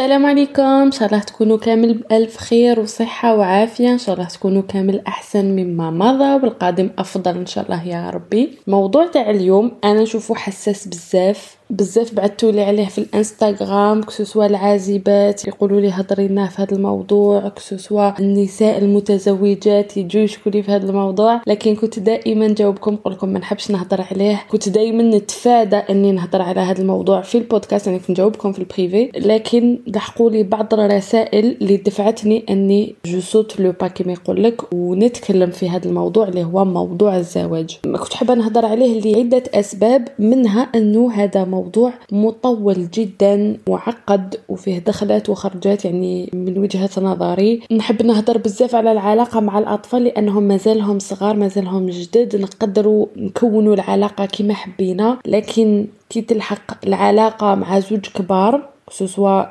[0.00, 0.62] السلام عليكم.
[0.62, 3.92] إن شاء الله تكونوا كامل بألف خير وصحة وعافية.
[3.92, 8.58] إن شاء الله تكونوا كامل أحسن مما مضى والقادم أفضل إن شاء الله يا ربي.
[8.66, 11.59] الموضوع تاع اليوم أنا نشوفه حساس بزاف.
[11.70, 16.62] بزاف بعثوا لي عليه في الانستغرام que ce soit العازبات يقولوا لي هضري لنا في
[16.62, 21.42] هذا الموضوع que ce soit النساء المتزوجات يجوا يشكوا لي في هذا الموضوع.
[21.46, 24.42] لكن كنت دائما جاوبكم نقول لكم ما نحبش نهضر عليه.
[24.50, 28.65] كنت دائما نتفادى اني نهضر على هذا الموضوع في البودكاست يعني كنت نجاوبكم في ال
[28.65, 29.10] privé.
[29.18, 34.72] لكن لحقوا لي بعض الرسائل اللي دفعتني اني je saute le pas كيما يقول لك
[34.72, 37.78] ونتكلم في هذا الموضوع اللي هو موضوع الزواج.
[37.86, 44.40] ما كنت حابة نهضر عليه لعدة أسباب منها أنه هذا موضوع موضوع مطول جدا معقد
[44.48, 47.60] وفيه دخلات وخرجات يعني من وجهة نظري.
[47.72, 52.36] نحب نهضر بزاف على العلاقة مع الأطفال لأنهم مازالهم صغار مازالهم جدد.
[52.36, 59.50] نقدروا نكونوا العلاقة كما حبينا لكن كي تلحق العلاقة مع زوج كبار سواء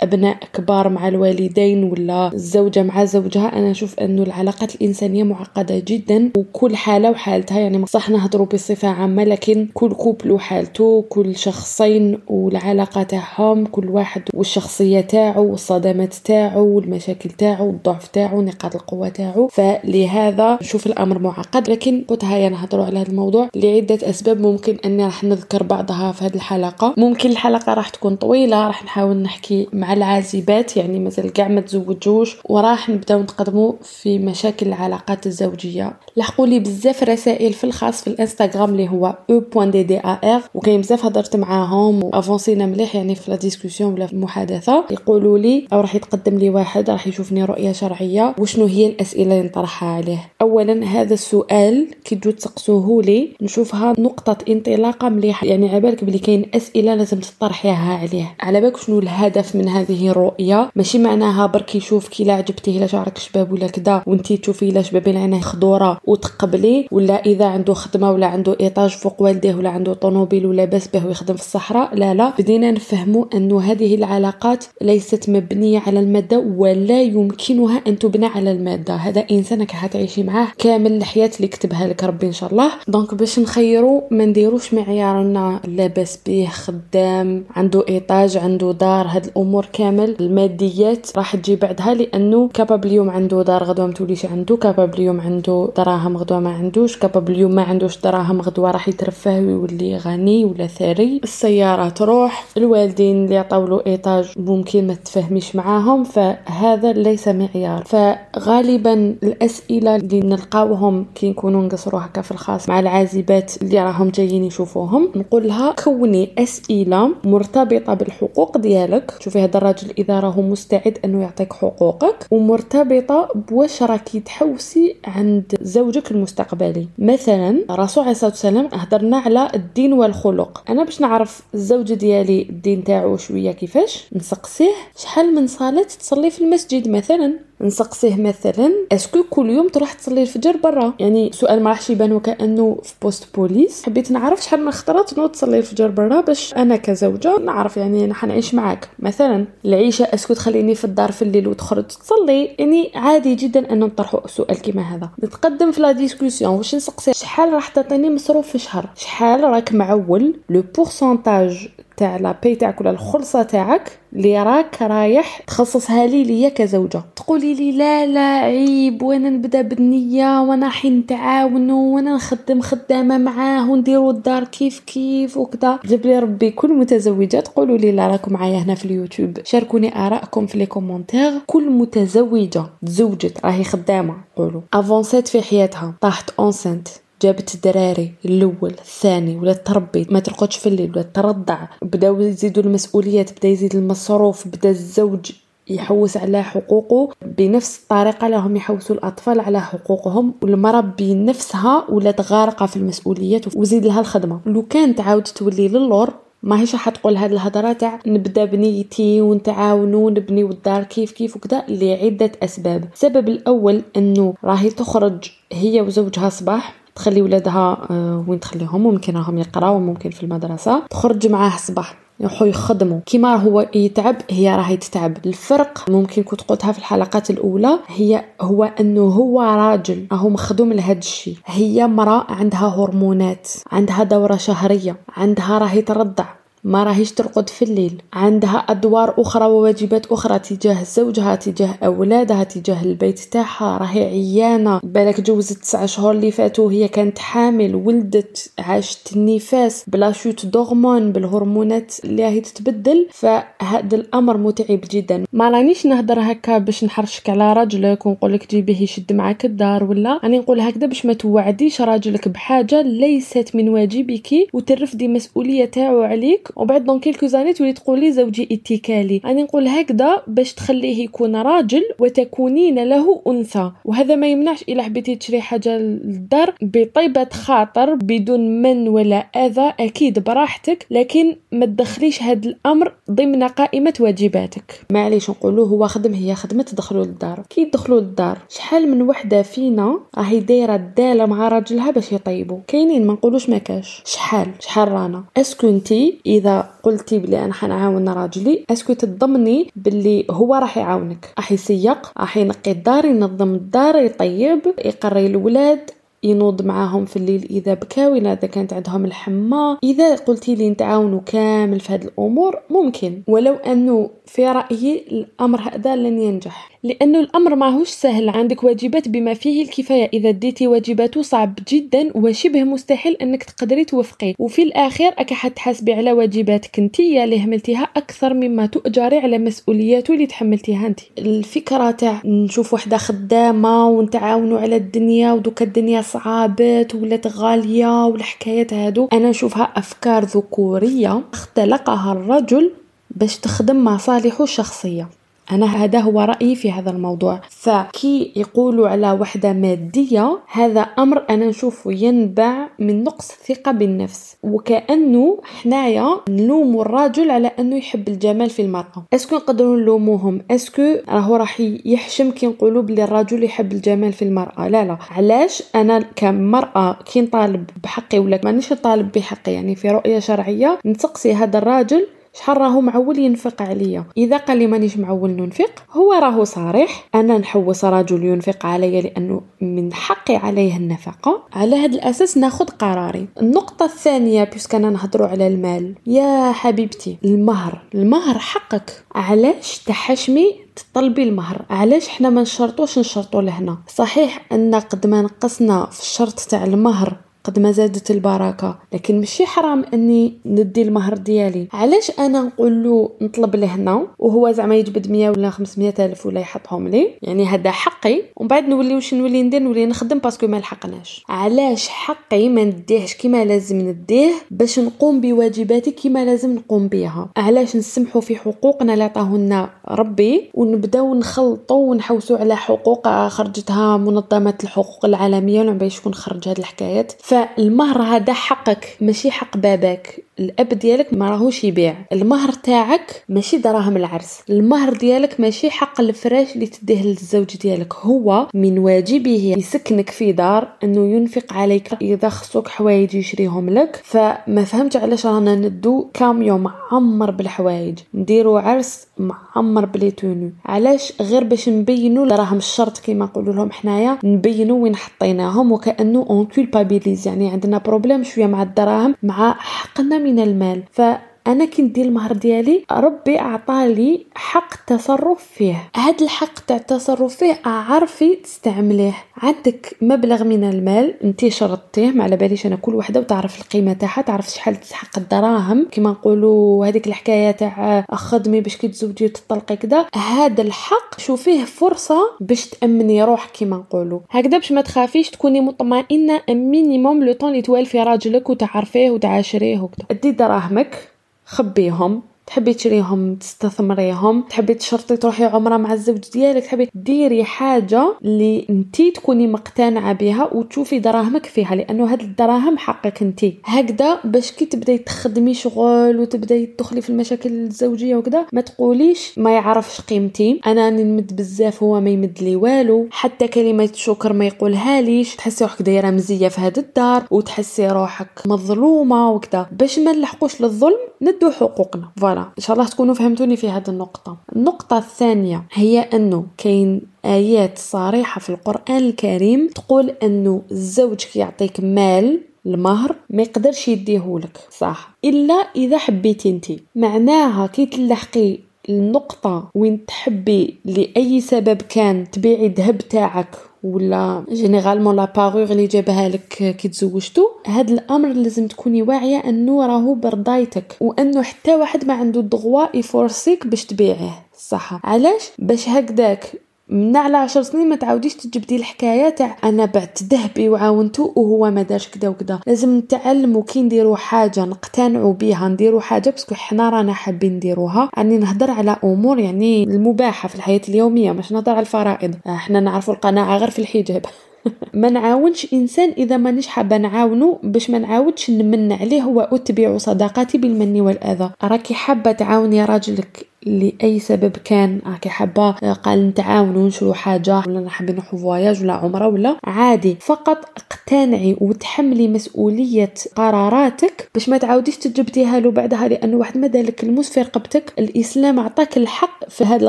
[0.00, 6.30] أبناء كبار مع الوالدين ولا الزوجه مع زوجها أنا أشوف أنه العلاقات الإنسانية معقدة جدا
[6.36, 13.02] وكل حالة وحالتها يعني صح نهضروا بصفة عامة لكن كل كوبل وحالته كل شخصين والعلاقة
[13.02, 19.48] تاعهم كل واحد والشخصية تاعو والصدمات تاعو والمشاكل تاعو والضعف تاعو نقاط القوة تاعو.
[19.48, 24.40] فلهذا نشوف الأمر معقد لكن قلت هيا نهضروا على هذا الموضوع لعدة أسباب.
[24.40, 26.94] ممكن اني راح نذكر بعضها في هذه الحلقة.
[26.96, 32.36] ممكن الحلقة راح تكون طويلة راح نحاول نحكي مع العازبات يعني مثل كاع ما تزوجوش
[32.44, 35.92] وراح نبداو نتقدموا في مشاكل العلاقات الزوجية.
[36.16, 42.04] لحقوا لي بزاف رسائل في الخاص في الإنستغرام اللي هو e.ddar وكاين بزاف هضرت معاهم
[42.04, 44.84] و avancينا مليح يعني في la discussion ولا في المحادثة.
[44.90, 49.48] يقولوا لي أو راح يتقدم لي واحد راح يشوفني رؤية شرعية وشنو هي الأسئلة اللي
[49.48, 55.46] نطرحها عليه؟ اولا هذا السؤال كي تجو تسقسوه لي نشوفها نقطة انطلاقة مليحة.
[55.46, 58.34] يعني على بالك بلي كاين أسئلة لازم تطرحيها عليه.
[58.40, 60.70] على بالك شنو الهدف من هذه الرؤية.
[60.76, 64.82] ماشي معناها برك يشوف كي لا عجبتيه لا شعرك شباب ولا كذا وإنتي تشوفي لا
[64.82, 69.94] شباب العينين خضورة وتقبلي ولا إذا عنده خدمة ولا عنده étage فوق والديه ولا عنده
[69.94, 71.94] طوموبيل ولاباس به ويخدم في الصحراء.
[71.94, 72.32] لا لا.
[72.38, 78.94] بدينا نفهموا انه هذه العلاقات ليست مبنية على المادة ولا يمكنها أن تبنى على المادة.
[78.94, 82.70] هذا انسانك حتعيشي معاه كامل الحياة اللي كتبها لك ربي إن شاء الله.
[82.88, 85.60] donc باش نخيروا ما نديروش معيارنا.
[85.68, 89.06] لاباس به خدام عنده étage عنده دار.
[89.06, 94.26] هاد الأمور كامل الماديات راح تجي بعدها لأنه capable اليوم عنده دار غدوة ما توليش
[94.26, 98.88] عنده capable اليوم عنده دراهم غدوة ما عندوش capable اليوم ما عندوش دراهم غدوة راح
[98.88, 101.20] يترفه ويولي غني ولا ثري.
[101.24, 107.84] السيارة تروح الوالدين اللي عطاولو إيطاج ممكن ما تفهميش معاهم فهذا ليس معيار.
[107.84, 114.44] فغالبا الأسئلة اللي نلقاوهم كي نكونوا نقصروا هكا في الخاص مع العازبات اللي راهم جايين
[114.44, 119.12] يشوفوهم نقول لها كوني أسئلة مرتبطة بالحقوق ديالك.
[119.20, 126.10] شوفي هذا الراجل إذا راهو مستعد أنه يعطيك حقوقك ومرتبطة بواش راكي تحوسي عند زوجك
[126.10, 126.88] المستقبلي.
[126.98, 130.64] مثلا الرسول عليه الصلاة والسلام هضرنا على الدين والخلق.
[130.68, 134.74] أنا باش نعرف الزوج ديالي الدين تاعو شوية كيفاش؟ نسقسيه.
[134.96, 138.72] شحال من صلاة تصلي في المسجد مثلا؟ نسقسيه مثلا.
[138.92, 142.92] est-ce que كل يوم تروح تصلي الفجر برا؟ يعني سؤال ما راحش يبان وكأنه في
[143.02, 147.76] poste police حبيت نعرف شحال من خطرات نوض تصلي الفجر برا باش أنا كزوجة نعرف
[147.76, 148.88] يعني أنا حنعيش معاك.
[148.98, 153.78] مثلا العيشة est-ce que تخليني في الدار في الليل وتخرج تصلي؟ يعني عادي جدا أن
[153.78, 155.08] نطرحوا سؤال كيما هذا.
[155.24, 160.36] نتقدم في la discussion واش نسقسي؟ شحال راح تعطيني مصروف في الشهر شحال راك معول؟
[160.50, 166.48] le pourcentage تاع la paie تاعك ولا الخلصة تاعك اللي راك رايح تخصصها لي ليا
[166.48, 167.02] كزوجة.
[167.16, 173.70] تقولي لي لا لا عيب وأنا نبدأ بالنية وأنا حين نتعاونوا وأنا نخدم خدامة معاه
[173.70, 175.78] ونديروا الدار كيف كيف وكذا.
[175.84, 179.38] جاب لي ربي كل متزوجات قولوا لي لا راكم معايا هنا في اليوتيوب.
[179.44, 184.60] شاركوني آرائكم في les commentaires كل متزوجة تزوجت راهي خدامة قولوا.
[184.74, 186.88] avancات في حياتها طاحت enceinte
[187.22, 191.58] جابت الدراري الأول الثاني ولا تربي ما ترقدش في الليل ولا ترضع.
[191.82, 195.32] بداو يزيدوا المسؤوليات بدأ يزيد المصروف بدأ الزوج
[195.68, 202.76] يحوس على حقوقه بنفس الطريقة لهم يحوسوا الأطفال على حقوقهم والمرأة بنفسها ولات غارقة في
[202.76, 204.40] المسؤوليات وزيد لها الخدمة.
[204.46, 210.50] لو كان تعاود تولي للور ما هيش حتقول هاد الهضرة تاع نبدأ بنيتي ونتعاونوا نبنيو
[210.50, 212.88] الدار كيف كيف وكذا لعدة أسباب.
[212.94, 219.38] السبب الأول إنه راهي تخرج هي وزوجها صباح تخلي ولادها آه، وين تخليهم؟ ممكن راهم
[219.38, 220.82] يقراو ممكن في المدرسة.
[220.90, 223.00] تخرج معاه الصباح يروحوا يخدموا.
[223.06, 225.16] كيما هو يتعب هي راهي تتعب.
[225.26, 230.98] الفرق ممكن كنت قلتها في الحلقات الأولى هي هو أنه هو راجل راهو مخدوم لهذا
[230.98, 236.24] الشيء هي مرأة عندها هرمونات عندها دورة شهرية عندها راهي ترضع.
[236.64, 238.02] ما راهيش ترقد في الليل.
[238.12, 243.78] عندها أدوار أخرى وواجبات أخرى تجاه زوجها تجاه أولادها تجاه البيت تاعها.
[243.78, 244.80] راهي عيانة.
[244.82, 247.74] بالك جوزت تسعة شهور اللي فاتوا هي كانت حامل.
[247.74, 253.06] ولدت عاشت النفاس بla chute d'hormones بالهرمونات اللي راهي تتبدل.
[253.10, 255.24] فهذا الأمر متعب جدا.
[255.32, 260.20] ما رانيش نهضر هكا باش نحرشك على راجلك ونقول لك جيبيه يشد معاك الدار ولا.
[260.24, 266.53] راني نقول هكذا باش ما توعديش راجلك بحاجة ليست من واجبك وترفدي مسؤولية تاعو عليك
[266.56, 269.20] وبعد dans quelques années تولي تقولي زوجي اتكالي.
[269.24, 273.72] راني نقول هكذا باش تخليه يكون راجل وتكونين له أنثى.
[273.84, 280.18] وهذا ما يمنعش إلا حبيتي تشري حاجة للدار بطيبة خاطر بدون من ولا أذى أكيد
[280.18, 284.80] براحتك لكن ما تدخليش هذا الأمر ضمن قائمة واجباتك.
[284.92, 287.42] معليش نقولوا هو خدم هي خدمه تدخلوا للدار.
[287.50, 293.06] كي يدخلوا للدار شحال من وحدة فينا راهي دايرة الداله مع راجلها باش يطيبوا؟ كاينين
[293.06, 294.02] ما نقولوش ما كاش.
[294.06, 299.70] شحال؟ شحال رانا؟ est-ce que انتي إذا قلتي بلي أنا حنعاون راجلي est-ce que تضمني
[299.76, 301.32] باللي هو راح يعاونك.
[301.36, 305.90] راح يسيق راح ينقي الدار ينظم الدار يطيب يقري الولاد
[306.22, 309.76] ينوض معاهم في الليل إذا بكاو إذا كانت عندهم الحمى.
[309.84, 313.22] إذا قلتي لي نتعاونوا كامل في هذه الأمور ممكن.
[313.28, 316.73] ولو أنه في رأيي الأمر هذا لن ينجح.
[316.84, 318.28] لأنه الأمر ماهوش سهل.
[318.28, 320.10] عندك واجبات بما فيه الكفاية.
[320.12, 324.34] إذا ديتي واجباته صعب جدا وشبه مستحيل أنك تقدري توفقي.
[324.38, 326.78] وفي الاخير أك حتحاسبي على واجباتك.
[326.78, 331.00] أنت اللي هملتيها أكثر مما تؤجري على مسؤولياته اللي تحملتيها أنت.
[331.18, 339.08] الفكرة تاع نشوف وحدة خدامة ونتعاونوا على الدنيا ودوك الدنيا صعابت ولات غالية والحكايات هادو.
[339.12, 342.70] أنا نشوفها أفكار ذكورية اختلقها الرجل
[343.10, 345.08] باش تخدم مصالحه الشخصية.
[345.52, 347.40] أنا هذا هو رأيي في هذا الموضوع.
[347.50, 354.36] فكي يقولوا على وحدة مادية هذا أمر أنا نشوفه ينبع من نقص الثقة بالنفس.
[354.42, 359.04] وكأنه حنايا نلوموا الراجل على أنه يحب الجمال في المرأة.
[359.14, 364.12] est-ce que نقدروا نلوموهم؟ est-ce que راهو راح يحشم كي نقولوا بلي الرجل يحب الجمال
[364.12, 364.98] في المرأة؟ لا لا.
[365.10, 371.34] علاش؟ أنا كمرأة كي نطالب بحقي ولا مانيش نطالب بحقي يعني في رؤية شرعية نسقسي
[371.34, 376.44] هذا الراجل شحال راهو معول ينفق عليا إذا قال لي مانيش معول ننفق هو راهو
[376.44, 381.42] صريح أنا نحوس رجل ينفق عليا لأنه من حقي عليه النفقة.
[381.52, 383.28] على هذا الأساس ناخذ قراري.
[383.40, 385.94] النقطة الثانية بيسك أنا نهضروا على المال.
[386.06, 387.82] يا حبيبتي المهر.
[387.94, 389.04] المهر حقك.
[389.14, 395.86] علاش تحشمي تطلبي المهر؟ علاش حنا ما نشرطوش نشرطو لهنا؟ صحيح أن قد ما نقصنا
[395.86, 398.78] في الشرط تاع المهر قد ما زادت البركة.
[398.92, 401.68] لكن ماشي حرام إني ندي المهر ديالي.
[401.72, 406.88] علاش أنا نقول له نطلب لهنا وهو زعما يجبد 100 ولا 500 ألف ولا يحطهم
[406.88, 407.10] لي.
[407.22, 408.22] يعني هذا حقي.
[408.36, 411.24] ومن بعد نولي واش نولي ندير نولي نخدم parce que ما لحقناش.
[411.28, 417.76] علاش حقي ما نديهش كيما لازم نديه باش نقوم بواجباتي كيما لازم نقوم بها علاش
[417.76, 425.60] نسمحوا في حقوقنا اللي عطاهولنا ربي؟ ونبداو نخلطوا ونحوسوا على حقوق خرجتها منظمة الحقوق العالمية.
[425.60, 427.12] ولا باش شكون خرج هاد الحكايات.
[427.34, 430.24] فالمهر هذا حقك ماشي حق باباك.
[430.38, 431.94] الأب ديالك ما راهوش يبيع.
[432.12, 434.40] المهر تاعك ماشي دراهم العرس.
[434.50, 437.94] المهر ديالك ماشي حق الفراش اللي تديه للزوج ديالك.
[437.94, 444.00] هو من واجبه يسكنك في دار أنه ينفق عليك إذا خصك حوايج يشريهم لك.
[444.04, 447.98] فما فهمت علاش رانا ندو كاميو معمر بالحوايج.
[448.14, 450.50] نديرو عرس معمر بles tenues.
[450.66, 454.18] علاش؟ غير باش نبينوا راهم الشرط كيما نقولوا لهم حنايا.
[454.24, 460.38] نبينوا وين حطيناهم وكانه on culpabilise يعني عندنا problème شوية مع الدراهم مع حقنا من
[460.38, 460.82] المال.
[460.92, 461.02] ف
[461.46, 465.90] أنا كي ندير المهر ديالي ربي عطالي حق تصرف فيه.
[465.96, 469.14] هاد الحق تاع التصرف فيه عارفي تستعمليه.
[469.36, 474.22] عندك مبلغ من المال انت شرطتيه ما على باليش أنا كل وحدة وتعرف القيمة تاعها
[474.22, 475.88] تعرف شحال تسحق الدراهم.
[475.90, 482.20] كما نقولوا هذيك الحكاية تاع خدمي باش كي تزوجي تطلقي كذا هذا الحق شوفيه فرصة
[482.40, 484.20] باش تأمني روحك كما نقولوا.
[484.30, 490.06] هكذا باش ما تخافيش تكوني مطمئنة minimum le temps اللي توالفي راجلك وتعرفيه وتعاشريه وكذا
[490.10, 491.13] ادي دراهمك.
[491.44, 494.42] خبيهم تحبي تشريهم تستثمريهم.
[494.42, 496.62] تحبي تشرطي تروحي عمرة مع الزوج ديالك.
[496.64, 503.22] تحبي ديري حاجة اللي انتي تكوني مقتنعة بها وتشوفي دراهمك فيها لأنه هاد الدراهم حقك
[503.22, 503.58] انتي.
[503.64, 509.54] هكذا باش كي تبداي تخدمي شغل وتبداي تدخلي في المشاكل الزوجية وكذا ما تقوليش ما
[509.54, 510.60] يعرفش قيمتي.
[510.66, 513.08] أنا نمد بزاف هو ما يمد لي والو.
[513.10, 515.36] حتى كلمة شكر ما يقولها ليش.
[515.36, 519.66] تحسي روحك دايرة مزية في هاد الدار وتحسي روحك مظلومة وكذا.
[519.72, 522.10] باش ما نلحقوش للظلم ندو حقوقنا.
[522.34, 524.36] فوالا إن شاء الله تكونوا فهمتوني في هذه النقطة.
[524.56, 532.40] النقطة الثانية هي أنه كاين آيات صريحة في القرآن الكريم تقول أنه الزوج كيعطيك مال
[532.66, 535.16] المهر ما يقدرش يديهولك صح.
[535.24, 536.66] إلا إذا حبيتي أنت.
[536.94, 545.24] معناها كي تلحقي النقطة وين تحبي لأي سبب كان تبيعي الذهب تاعك ولا généralement la
[545.36, 547.48] parure اللي جابها لك كي تزوجتو.
[547.66, 552.96] هاد الأمر لازم تكوني واعية أنه راهو برضايتك وأنه حتى واحد ما عنده le droit
[552.96, 554.44] يفورسيك باش تبيعه.
[554.58, 555.00] صح.
[555.06, 556.52] علاش؟ باش هكذاك
[556.88, 561.82] من على عشر سنين ما تعاوديش تجبدي الحكاية تاع أنا بعت ذهبي وعاونته وهو ما
[561.82, 562.60] دارش كدا وكدا.
[562.66, 568.10] لازم نتعلموا كي نديروا حاجة نقتنعوا بها نديروا حاجة parce que حنا رانا حابين نديروها.
[568.18, 572.34] راني نهضر على أمور يعني المباحة في الحياة اليومية مش نهضر على الفرائض.
[572.46, 574.26] إحنا نعرفوا القناعة غير في الحجاب.
[574.94, 581.00] ما نعاونش إنسان إذا مانيش حابة نعاونو باش ما نعاودش نمن عليه واتبع صداقاتي بالمن
[581.00, 581.50] والأذى.
[581.62, 585.00] راكي حابة تعاوني راجلك لأي سبب كان.
[585.06, 587.62] راكي حابة قال نتعاونوا نشرو حاجة.
[587.66, 590.16] ولا حابين نروحو فواياج ولا عمرة ولا؟ عادي.
[590.20, 597.04] فقط اقتنعي وتحملي مسؤولية قراراتك باش ما تعاوديش تجبديها له بعدها لأنه واحد ما دالك
[597.04, 597.92] الموس في رقبتك.
[597.98, 599.88] الإسلام عطاك الحق في هذا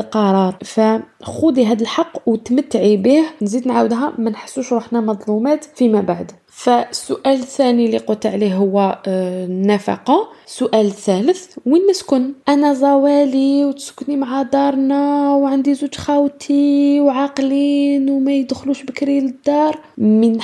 [0.00, 0.56] القرار.
[0.64, 3.22] فخذي هذا الحق وتمتعي به.
[3.42, 6.32] نزيد نعاودها ما نحسوش روحنا مظلومات فيما بعد.
[6.56, 14.42] فالسؤال الثاني اللي قلت عليه هو النفقة السؤال الثالث وين نسكن؟ أنا زوالي وتسكني مع
[14.42, 19.78] دارنا وعندي زوج خاوتي وعاقلين وما يدخلوش بكري للدار.
[19.98, 20.40] من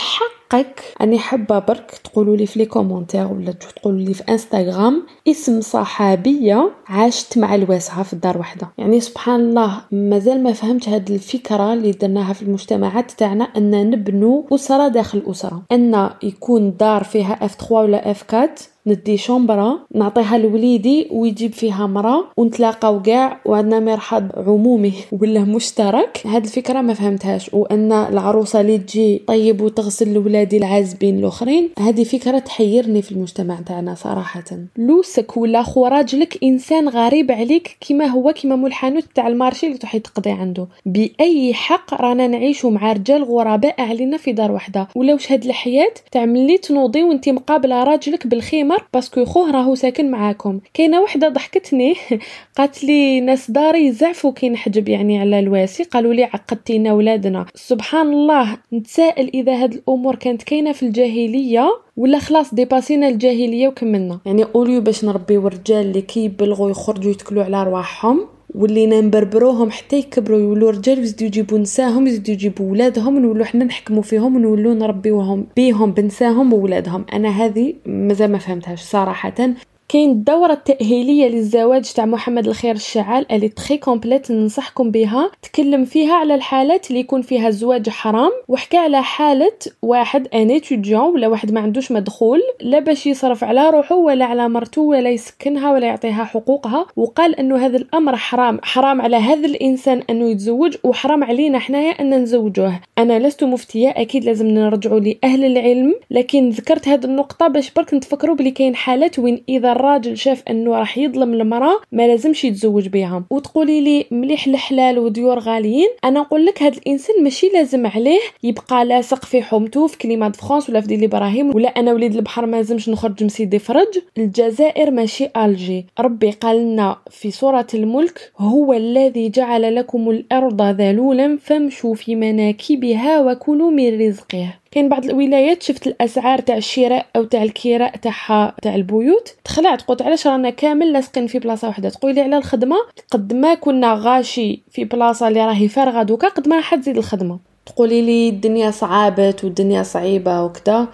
[0.53, 0.83] حقك.
[1.01, 6.71] أني حابة برك تقولوا لي في les commentaires ولا تقولوا لي في إنستغرام اسم صحابية
[6.87, 11.91] عاشت مع الواسعة في الدار وحده يعني سبحان الله مازال ما فهمت هذه الفكرة اللي
[11.91, 15.63] درناها في المجتمعات تاعنا أن نبنوا أسرة داخل أسرة.
[15.73, 18.51] أن يكون دار فيها F 3 ولا F 4
[18.87, 26.23] ندي chambre نعطيها لوليدي ويجيب فيها مرا ونتلاقاو كاع وعندنا مرحاض عمومي ولا مشترك.
[26.27, 32.39] هاد الفكرة ما فهمتهاش وأن العروسة اللي تجي طيب وتغسل لولادي العازبين الأخرين هذه فكرة
[32.39, 34.45] تحيرني في المجتمع تاعنا صراحة.
[34.77, 39.79] لوسك ولا خو راجلك إنسان غريب عليك كما هو كما مول الحانوت تاع المارشي اللي
[39.79, 40.67] تروحي تقضي عنده.
[40.87, 45.95] بأي حق رانا نعيشوا مع رجال غرباء علينا في دار واحدة ولا واش هاد الحياة
[46.13, 50.61] تاع ملي تنوضي وانت مقابلة راجلك بالخيمة القمر parce que خوه راهو ساكن معاكم.
[50.75, 51.95] كاينة وحدة ضحكتني
[52.57, 57.47] قالت لي ناس داري يزعفوا كي نحجب يعني على الواسي قالوا لي عقدتينا ولادنا.
[57.55, 64.21] سبحان الله نتسائل إذا هاد الأمور كانت كاينة في الجاهلية ولا خلاص ديباسينا الجاهلية وكملنا.
[64.27, 69.97] يعني au lieu باش نربيو الرجال اللي كيبلغوا يخرجوا يتكلوا على رواحهم ولينا نبربروهم حتى
[69.97, 75.47] يكبروا يولوا رجال ويزيدوا يجيبوا نساهم يزيدوا يجيبوا ولادهم ونولوا حنا نحكموا فيهم ونولوا نربيوهم
[75.57, 77.05] بيهم بنساهم وولادهم.
[77.13, 79.55] أنا هذه مازال ما فهمتهاش صراحة.
[79.93, 85.31] كاين الدورة التأهيلية للزواج تاع محمد الخير الشعال اللي très complète ننصحكم بها.
[85.43, 91.03] تكلم فيها على الحالات اللي يكون فيها الزواج حرام وحكى على حالة واحد un étudiant
[91.03, 95.73] ولا واحد ما عندوش مدخول لا باش يصرف على روحه ولا على مرته ولا يسكنها
[95.73, 96.87] ولا يعطيها حقوقها.
[96.97, 102.23] وقال إنه هذا الأمر حرام حرام على هذا الإنسان إنه يتزوج وحرام علينا حنايا إن
[102.23, 102.81] نزوجوه.
[102.99, 108.37] أنا لست مفتية أكيد لازم نرجعوا لأهل العلم لكن ذكرت هذه النقطة باش برك نتفكروا
[108.37, 113.25] بلي كاين حالات وين إذا الراجل شاف انه راح يظلم المرأة ما لازمش يتزوج بها
[113.31, 118.85] وتقولي لي مليح الحلال وديور غاليين؟ أنا نقول لك هذا الإنسان ماشي لازم عليه يبقى
[118.85, 121.55] لاصق في حومته في Climat de France ولا في دالي إبراهيم.
[121.55, 123.99] ولا أنا وليد البحر ما لازمش نخرج مسيدي فرج.
[124.19, 125.87] الجزائر ماشي ألجي.
[126.01, 133.21] ربي قال لنا في سورة الملك هو الذي جعل لكم الأرض ذلولا فامشوا في مناكبها
[133.21, 134.62] وكلوا من رزقه.
[134.73, 139.83] كاين بعض الولايات شفت الأسعار تاع الشراء أو تاع الكراء تاعها تاع البيوت تخلعت.
[139.83, 142.77] قلت علاش رانا كامل لاصقين في بلاصة واحدة؟ تقولي على الخدمة
[143.11, 147.39] قد ما كنا غاشي في بلاصة اللي راهي فارغة دوكا قد ما راح تزيد الخدمة.
[147.67, 150.89] تقولي لي الدنيا صعابت والدنيا صعيبة وكذا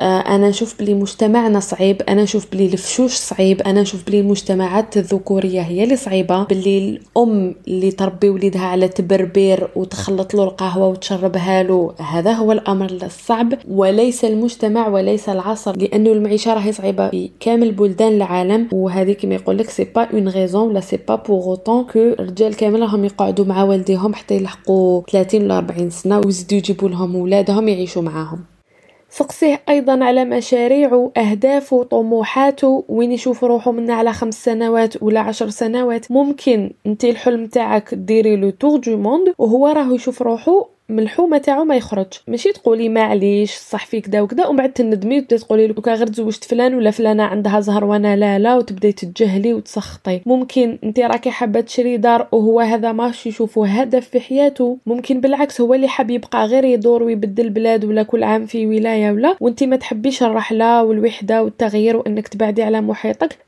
[0.00, 5.60] أنا نشوف بلي مجتمعنا صعيب أنا نشوف بلي الفشوش صعيب أنا نشوف بلي المجتمعات الذكورية
[5.60, 6.44] هي اللي صعيبة.
[6.44, 12.90] بلي الأم اللي تربي وليدها على تبربير وتخلط له القهوة وتشربها له هذا هو الأمر
[13.02, 13.54] الصعب.
[13.68, 18.68] وليس المجتمع وليس العصر لأنه المعيشة راهي صعيبة في كامل بلدان العالم.
[18.72, 22.54] وهذه كما يقول لك c'est pas une raison ولا c'est pas pour autant que الرجال
[22.56, 27.68] كامل راهم يقعدوا مع والديهم حتى يلحقوا 30 ولا 40 سنة ويزيدوا يجيبوا لهم ولادهم
[27.68, 28.55] يعيشوا معاهم.
[29.16, 35.48] سقسيه أيضا على مشاريعه واهدافه وطموحاته وين يشوف روحه من على خمس سنوات ولا عشر
[35.48, 36.10] سنوات.
[36.10, 41.64] ممكن أنت الحلم تاعك ديري le tour du monde وهو راه يشوف روحه ملحومة تاعو
[41.64, 42.06] ما يخرج.
[42.28, 46.44] ماشي تقولي معليش صح في كذا وكذا ومن بعد تندمي وتبداي تقولي لك غير تزوجت
[46.44, 50.20] فلان ولا فلانة عندها زهر وأنا لا لا وتبداي تتجهلي وتسخطي.
[50.26, 54.78] ممكن انت راكي حابة تشري دار وهو هذا ماشي يشوفه هدف في حياته.
[54.86, 59.10] ممكن بالعكس هو اللي حاب يبقى غير يدور ويبدل بلاد ولا كل عام في ولاية
[59.10, 59.36] ولا.
[59.40, 63.38] وانت ما تحبيش الرحلة والوحدة والتغيير وأنك تبعدي على محيطك.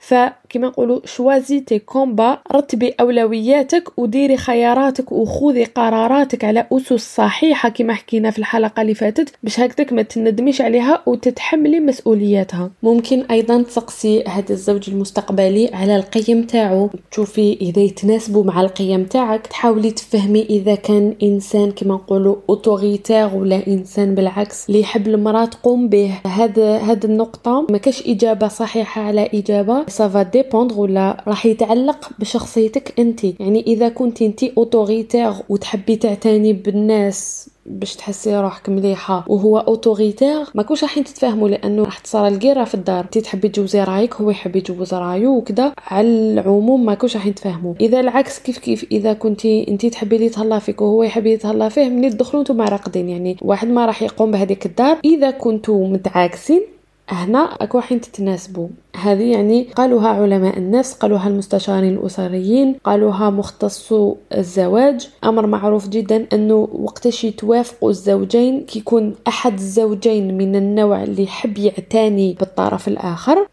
[0.48, 7.94] فكما نقولوا choisis tes combats رتبي أولوياتك وديري خياراتك وخذي قراراتك على أسس صحيحة كما
[7.94, 12.70] حكينا في الحلقة اللي فاتت باش هكذاك ما تندميش عليها وتتحملي مسؤولياتها.
[12.82, 16.90] ممكن أيضا تسقسي هذا الزوج المستقبلي على القيم تاعو.
[17.10, 19.46] تشوفي إذا يتناسبوا مع القيم تاعك.
[19.46, 25.88] تحاولي تفهمي إذا كان إنسان كما نقولوا autoritaire ولا إنسان بالعكس اللي يحب المرأة تقوم
[25.88, 26.14] به.
[26.26, 27.66] هذا هذه النقطة.
[27.70, 29.86] ما كاش إجابة صحيحة على إجابة.
[29.88, 33.24] ça va dépendre ولا راح يتعلق بشخصيتك أنت.
[33.24, 40.62] يعني إذا كنت أنت autoritaire وتحبي تعتني بالناس باش تحسي روحك مليحة وهو autoritaire ما
[40.62, 43.04] كوش راح تتفاهموا لأنه راح تصير القيرة في الدار.
[43.04, 47.32] أنت تحبي تجوزي رايك هو يحب يجوز رايو وكذا على العموم ما كوش راح
[47.80, 51.88] إذا العكس كيف كيف إذا كنتي أنت تحبي لي تهلا فيك وهو يحب يتهلا فيه
[51.88, 53.08] ملي تدخلوا نتوما راقدين.
[53.08, 54.96] يعني واحد ما راح يقوم بهذيك الدار.
[55.04, 56.62] إذا كنتوا متعاكسين
[57.08, 65.08] هنا أكو حين تتناسبوا هذه يعني قالوها علماء النفس قالوها المستشارين الأسريين قالوها مختصو الزواج.
[65.24, 72.36] أمر معروف جدا أنه وقتاش يتوافقوا الزوجين كيكون أحد الزوجين من النوع اللي يحب يعتني
[72.40, 73.46] بالطرف الآخر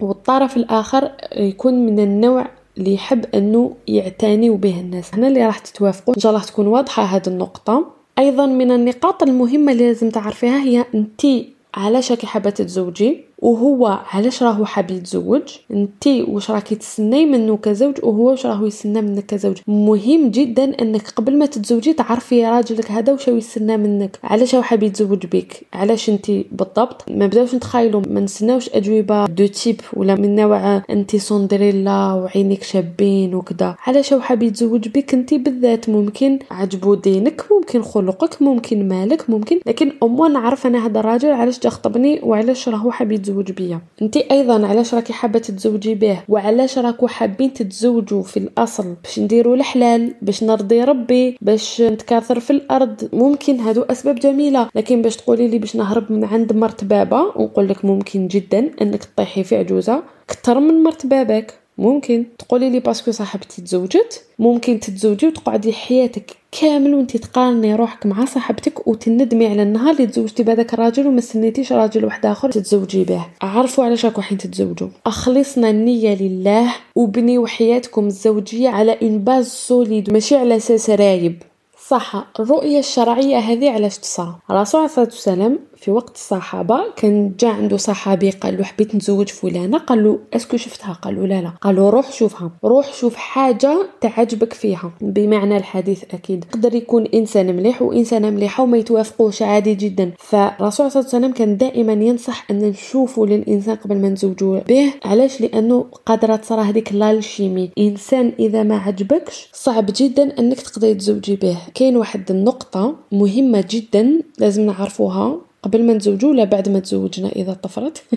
[0.00, 2.46] والطرف الآخر يكون من النوع
[2.78, 5.14] اللي يحب أنه يعتني به الناس.
[5.14, 7.86] هنا اللي راح تتوافقوا إن شاء الله تكون واضحة هذه النقطة.
[8.18, 14.42] أيضا من النقاط المهمة اللي لازم تعرفيها هي انتي علاش راكي حابه تتزوجي وهو علاش
[14.42, 19.56] راهو حاب يتزوج؟ انتي واش راكي تسناي منه كزوج وهو واش راهو يسنى منك كزوج؟
[19.66, 24.18] مهم جدا أنك قبل ما تتزوجي تعرفي راجلك هذا واش يسنى منك.
[24.24, 29.46] علاش هو حاب يتزوج بك؟ علاش انتي بالضبط؟ ما بداوش نتخايلوا ما نسناوش أجوبة du
[29.46, 35.38] type ولا من نوع انتي Cendrillon وعينيك شابين وكذا علاش هو حاب يتزوج بك انتي
[35.38, 41.30] بالذات؟ ممكن عجبو دينك ممكن خلقك ممكن مالك ممكن لكن أمو نعرف أنا هذا الراجل
[41.30, 43.80] علاش جا خطبني وعلاش راهو حاب يتزوج بيا.
[44.02, 49.56] انت أيضا علاش راكي حابة تتزوجي به وعلاش راكو حابين تتزوجوا في الأصل؟ باش نديروا
[49.56, 53.08] الحلال باش نرضي ربي باش نتكاثر في الأرض.
[53.12, 54.68] ممكن هادو أسباب جميلة.
[54.74, 59.04] لكن باش تقولي لي باش نهرب من عند مرت بابا نقول لك ممكن جدا إنك
[59.04, 64.80] تطيحي في عجوزة كتر من مرت بابك ممكن تقولي لي parce que صاحبتي تزوجت؟ ممكن
[64.80, 70.74] تتزوجي وتقعدي حياتك كامل وانت تقارني روحك مع صاحبتك وتندمي على النهار اللي تزوجتي بهذاك
[70.74, 73.26] الراجل وما استنيتيش راجل واحد آخر تتزوجي به.
[73.42, 74.88] عرفوا علاش راكم حين تتزوجوا.
[75.06, 81.42] أخلصنا النية لله وبنيوا حياتكم الزوجية على une base solide ماشي على أساس رايب.
[81.88, 87.48] صح الرؤية الشرعية هذه علاش تصرى الرسول عليه الصلاة والسلام في وقت الصحابة كان جا
[87.48, 91.52] عنده صحابي قال له حبيت نتزوج فلانة قال له أسكو شفتها؟ قال له لا لا.
[91.60, 92.50] قال له روح شوفها.
[92.64, 94.92] روح شوف حاجة تعجبك فيها.
[95.00, 96.44] بمعنى الحديث أكيد.
[96.44, 100.12] يقدر يكون إنسان مليح وإنسانة مليحة وما يتوافقوش عادي جدا.
[100.18, 104.92] فالرسول صلى الله عليه وسلم كان دائما ينصح أن نشوفوا للإنسان قبل ما نزوجوا به.
[105.04, 111.36] علاش؟ لأنه قادرة تصرى هذيك لالشيمي إنسان إذا ما عجبكش صعب جدا أنك تقدري تزوجي
[111.36, 111.58] به.
[111.74, 115.47] كاين واحد النقطة مهمة جدا لازم نعرفوها.
[115.62, 118.02] قبل ما نتزوجوا ولا بعد ما تزوجنا إذا طفرت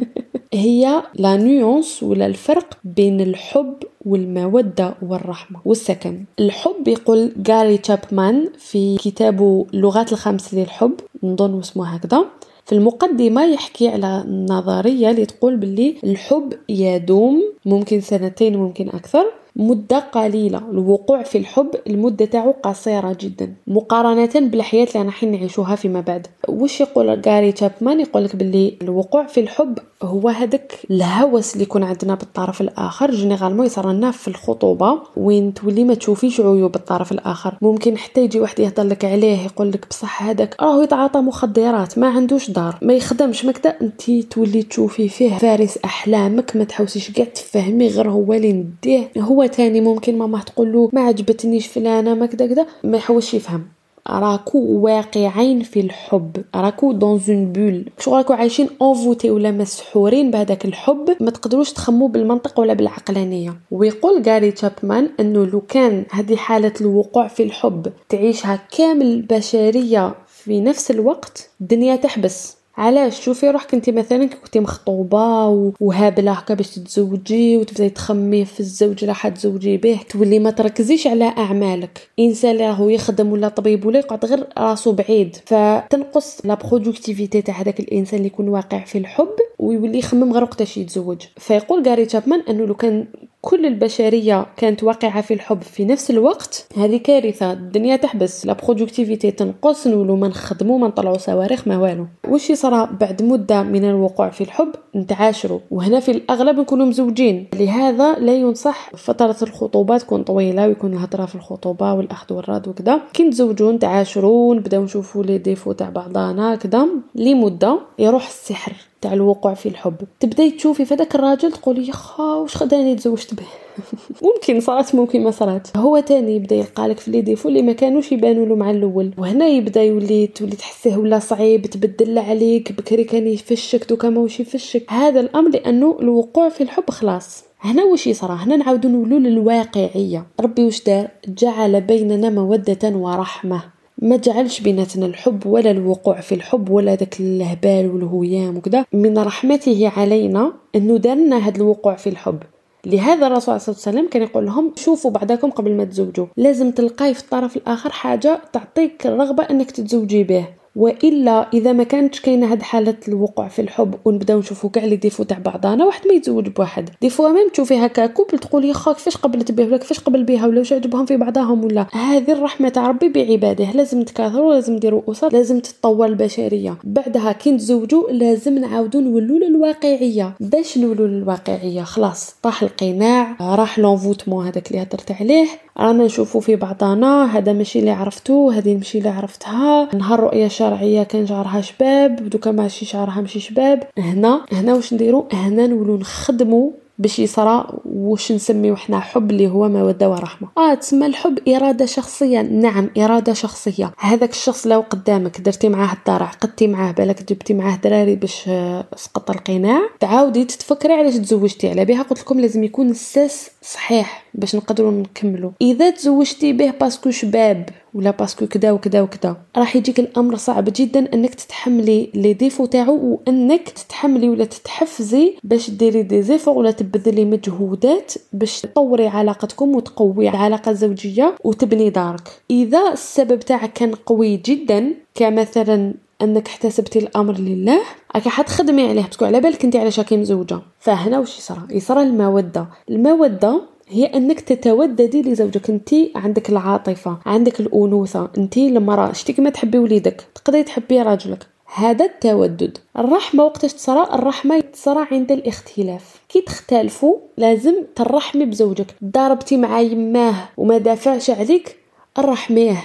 [0.53, 3.75] هي la nuance ولا الفرق بين الحب
[4.05, 6.23] والمودة والرحمة والسكن.
[6.39, 12.25] الحب يقول غاري تشابمان في كتابه اللغات الخمس للحب نظن اسمه هكذا.
[12.65, 19.25] في المقدمة يحكي على النظرية اللي تقول باللي الحب يدوم ممكن سنتين ممكن أكثر.
[19.55, 20.61] مدة قليلة.
[20.71, 23.53] الوقوع في الحب المدة تاعو قصيرة جدا.
[23.67, 26.27] مقارنة بالحياة اللي راح نعيشوها فيما بعد.
[26.49, 31.83] وش يقول غاري تشابمان؟ يقول لك باللي الوقوع في الحب هو هذاك الهوس اللي يكون
[31.83, 33.11] عندنا بالطرف الآخر.
[33.11, 34.99] généralement يصير لنا في الخطوبة.
[35.17, 37.57] وين تولي ما تشوفيش عيوب الطرف الآخر.
[37.61, 42.07] ممكن حتى يجي واحد يهضر لك عليه يقول لك بصح هذاك راهو يتعاطى مخدرات ما
[42.07, 47.87] عندوش دار ما يخدمش مكدا انت تولي تشوفي فيه فارس أحلامك ما تحوسيش كاع تفهمي
[47.87, 52.47] غير هو اللي نديه هو تاني ممكن ماما تقول له ما عجبتنيش فلانة ما كدا
[52.47, 52.65] كدا.
[52.83, 53.63] ما يحوسش يفهم.
[54.09, 56.31] راكو واقعين في الحب.
[56.55, 61.15] راكو dans une bulle شغل راكو عايشين envoûtés ولا مسحورين بهذاك الحب.
[61.19, 63.55] ما تقدروش تخمو بالمنطق ولا بالعقلانية.
[63.71, 70.61] ويقول غاري تشابمان إنه لو كان هذه حالة الوقوع في الحب تعيشها كامل البشريه في
[70.61, 72.60] نفس الوقت الدنيا تحبس.
[72.77, 75.47] علاش؟ شوفي روحك انت مثلا كنتي مخطوبة
[75.79, 81.25] وهابلة هكا باش تتزوجي وتبداي تخمي في الزوج اللي حتزوجي به تولي ما تركزيش على
[81.37, 82.09] أعمالك.
[82.19, 85.35] إنسان اللي راهو يخدم ولا طبيب ولا يقعد غير راسو بعيد.
[85.45, 90.77] فتنقص la productivité تاع هذاك الإنسان اللي يكون واقع في الحب ويولي يخمم غير وقتاش
[90.77, 91.21] يتزوج.
[91.37, 93.07] فيقول غاري تشابمان أنه لو كان
[93.41, 97.51] كل البشرية كانت واقعة في الحب في نفس الوقت هذه كارثة.
[97.51, 98.45] الدنيا تحبس.
[98.45, 102.05] la productivité تنقص نولو ما نخدمو ما نطلعو صواريخ ما والو.
[102.27, 107.47] واش يصرى بعد مدة من الوقوع في الحب؟ نتعاشروا وهنا في الأغلب نكونوا مزوجين.
[107.55, 113.01] لهذا لا ينصح فترة الخطوبة تكون طويلة ويكون الهضره في الخطوبة والأخذ والرد وكذا.
[113.13, 116.87] كي نتزوجوا نتعاشروا نبداو نشوفوا les défauts تاع بعضانا كذا.
[117.15, 118.90] لمدة يروح السحر.
[119.01, 119.95] تاع الوقوع في الحب.
[120.19, 123.45] تبداي تشوفي فداك الراجل تقولي يا خا واش خداني تزوجت به.
[124.27, 128.11] ممكن صارت ممكن ما صارت هو تاني يبدا يلقالك في لي ديفو اللي ما كانوش
[128.11, 129.13] يبانوا له مع الأول.
[129.17, 134.91] وهنا يبدا يولي تولي تحسيه ولا صعيب تبدل عليك بكري كان يفشك دوكا ماهوش يفشك.
[134.91, 137.43] هذا الأمر لأنه الوقوع في الحب خلاص.
[137.61, 140.27] هنا وش يصرى؟ هنا نعاودو نولو للواقعية.
[140.39, 143.80] ربي وش دار؟ جعل بيننا مودة ورحمة.
[144.01, 148.85] ما جعلش بيناتنا الحب ولا الوقوع في الحب ولا داك الهبال والهيام وكذا.
[148.93, 152.39] من رحمته علينا انه دارنا هذا الوقوع في الحب.
[152.85, 156.25] لهذا الرسول صلى الله عليه وسلم كان يقول لهم شوفوا بعضكم قبل ما تزوجوا.
[156.37, 160.45] لازم تلقاي في الطرف الآخر حاجة تعطيك الرغبة أنك تتزوجي به.
[160.75, 165.23] وإلا إذا ما كانتش كاينة هاد حالة الوقوع في الحب ونبداو نشوفوا كاع les défauts
[165.23, 166.89] تاع بعضانا واحد ما يتزوج بواحد.
[167.01, 170.23] des fois même تشوفي هكا couple تقولي يا خا كيفاش قبلت به ولا كيفاش قبل
[170.23, 171.85] بها ولا واش عجبهم في بعضهم ولا.
[171.93, 176.77] هذه الرحمة تاع ربي بعباده لازم تكاثروا لازم ديروا أسر لازم تتطور البشرية.
[176.83, 180.33] بعدها كي نتزوجوا لازم نعاودوا نولوا للواقعية.
[180.39, 185.47] باش نولوا للواقعية؟ خلاص طاح القناع راح l'envoûtement هذاك اللي هضرت عليه.
[185.77, 189.89] رانا نشوفوا في بعضنا هذا ماشي اللي عرفتو هذه ماشي اللي عرفتها.
[189.95, 193.83] نهار رؤية شرعية كان شعرها شباب دوكا ماشي شعرها ماشي شباب.
[193.97, 199.69] هنا هنا واش نديرو؟ هنا نولو نخدمو باش يصرى واش نسميو حنا حب اللي هو
[199.69, 202.41] موده ورحمه آه تسمى الحب إرادة شخصية.
[202.41, 203.91] نعم إرادة شخصية.
[203.99, 208.85] هذاك الشخص لو قدامك درتي معاه الدار عقدتي معاه بالك جبتي معاه دراري باش آه،
[208.95, 211.69] سقط القناع تعاودي تتفكري علاش تزوجتي.
[211.69, 217.00] على بها قلت لكم لازم يكون الساس صحيح باش نقدروا نكملوا إذا تزوجتي به parce
[217.00, 219.35] que شباب ولا parce que كدا وكدا وكدا.
[219.57, 225.69] راح يجيك الأمر صعب جدا إنك تتحملي les défauts تاعو وإنك تتحملي ولا تتحفزي باش
[225.69, 232.29] ديري دي زيفور ولا تبذلي مجهودات باش تطوري علاقتكم وتقوي العلاقه الزوجيه وتبني دارك.
[232.51, 237.81] إذا السبب تاعك كان قوي جدا كمثلا إنك احتسبتي الأمر لله
[238.15, 239.01] راكي حتخدمي عليه.
[239.01, 240.59] باسكو على بالك انت علاش راكي مزوجة.
[240.79, 242.67] فهنا واش يصرى؟ يصرى المودة.
[242.89, 245.69] المودة هي أنك تتوددي لزوجك.
[245.69, 248.29] أنت عندك العاطفة عندك الأنوثة.
[248.37, 251.47] أنت المراه شتي كما تحبي وليدك تقدري تحبي راجلك.
[251.75, 252.77] هذا التودد.
[252.97, 256.21] الرحمة وقتاش تصرى الرحمة تصرى عند الاختلاف.
[256.29, 258.95] كي تختلفوا لازم ترحمي بزوجك.
[259.03, 261.75] ضربتي مع يماه وما دافعش عليك
[262.19, 262.77] رحميه.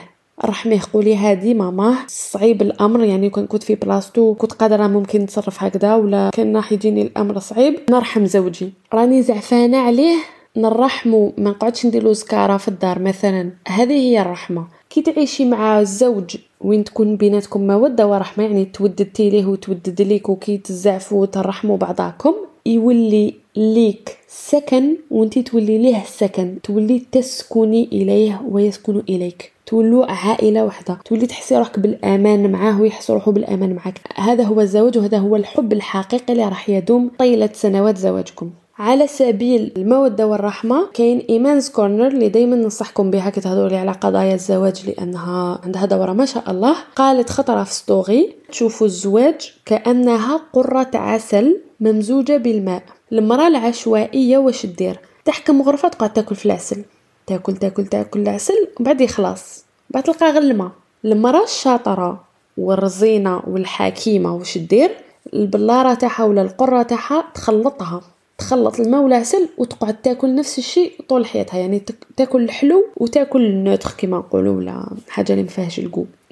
[0.45, 1.97] رحميه قولي هادي ماما.
[2.07, 6.73] صعيب الأمر يعني كون كنت في بلاصتو كنت قادرة ممكن نتصرف هكذا ولا كان راح
[6.73, 7.79] يجيني الأمر صعيب.
[7.91, 8.73] نرحم زوجي.
[8.95, 10.17] راني زعفانة عليه
[10.57, 14.67] نرحمو ما نقعدش نديرو زكاره في الدار مثلا هذه هي الرحمة.
[14.91, 20.59] كي تعيشي مع الزوج وين تكون بيناتكم مودة ورحمة يعني توددتي ليه وتودد ليك وكي
[20.59, 22.35] تزعفوا وترحموا بعضاكم
[22.67, 26.59] يولي ليك سكن وانت تولي ليه سكن.
[26.63, 29.53] تولي تسكني إليه ويسكن إليك.
[29.67, 34.99] تولوا عائلة واحدة تولي تحسي روحك بالأمان معاه ويحس روحه بالأمان معك هذا هو الزواج
[34.99, 38.51] وهذا هو الحب الحقيقي اللي راح يدوم طيلة سنوات زواجكم.
[38.79, 43.93] على سبيل المودة والرحمة كاين Iman's Corner اللي دايما ننصحكم بها كي تهضروا لي على
[43.93, 46.77] قضايا الزواج لأنها عندها دورة ما شاء الله.
[46.97, 55.01] قالت خطرة في story تشوفوا الزواج كأنه قطرة عسل ممزوجة بالماء المرأة العشوائية واش دير؟
[55.25, 56.85] تحكم غرفة تقعد تاكل في العسل.
[57.27, 59.65] تاكل تاكل تاكل العسل وبعد يخلص.
[59.91, 60.71] بعد تلقى غير الماء.
[61.05, 62.25] المرأة الشاطرة
[62.57, 64.91] والرزينة والحكيمة واش دير؟
[65.35, 68.01] البلارة تاعها ولا القرة تاعها تخلطها.
[68.39, 71.59] تخلط الماء والعسل وتقعد تاكل نفس الشيء طول حياتها.
[71.59, 71.83] يعني
[72.17, 75.81] تاكل الحلو وتاكل النوتر كما نقولوا ولا حاجة اللي ما فيهاش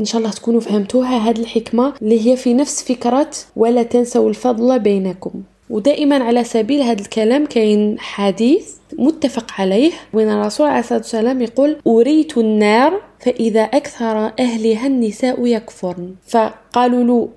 [0.01, 4.79] إن شاء الله تكونوا فهمتوها هذه الحكمة اللي هي في نفس فكرة ولا تنسوا الفضل
[4.79, 5.43] بينكم.
[5.71, 11.77] ودائما على سبيل هذا الكلام كاين حديث متفق عليه وين الرسول عليه الصلاة والسلام يقول
[11.87, 16.15] أريت النار فإذا أكثر أهلها النساء يكفرن.
[16.27, 17.29] فقالوا له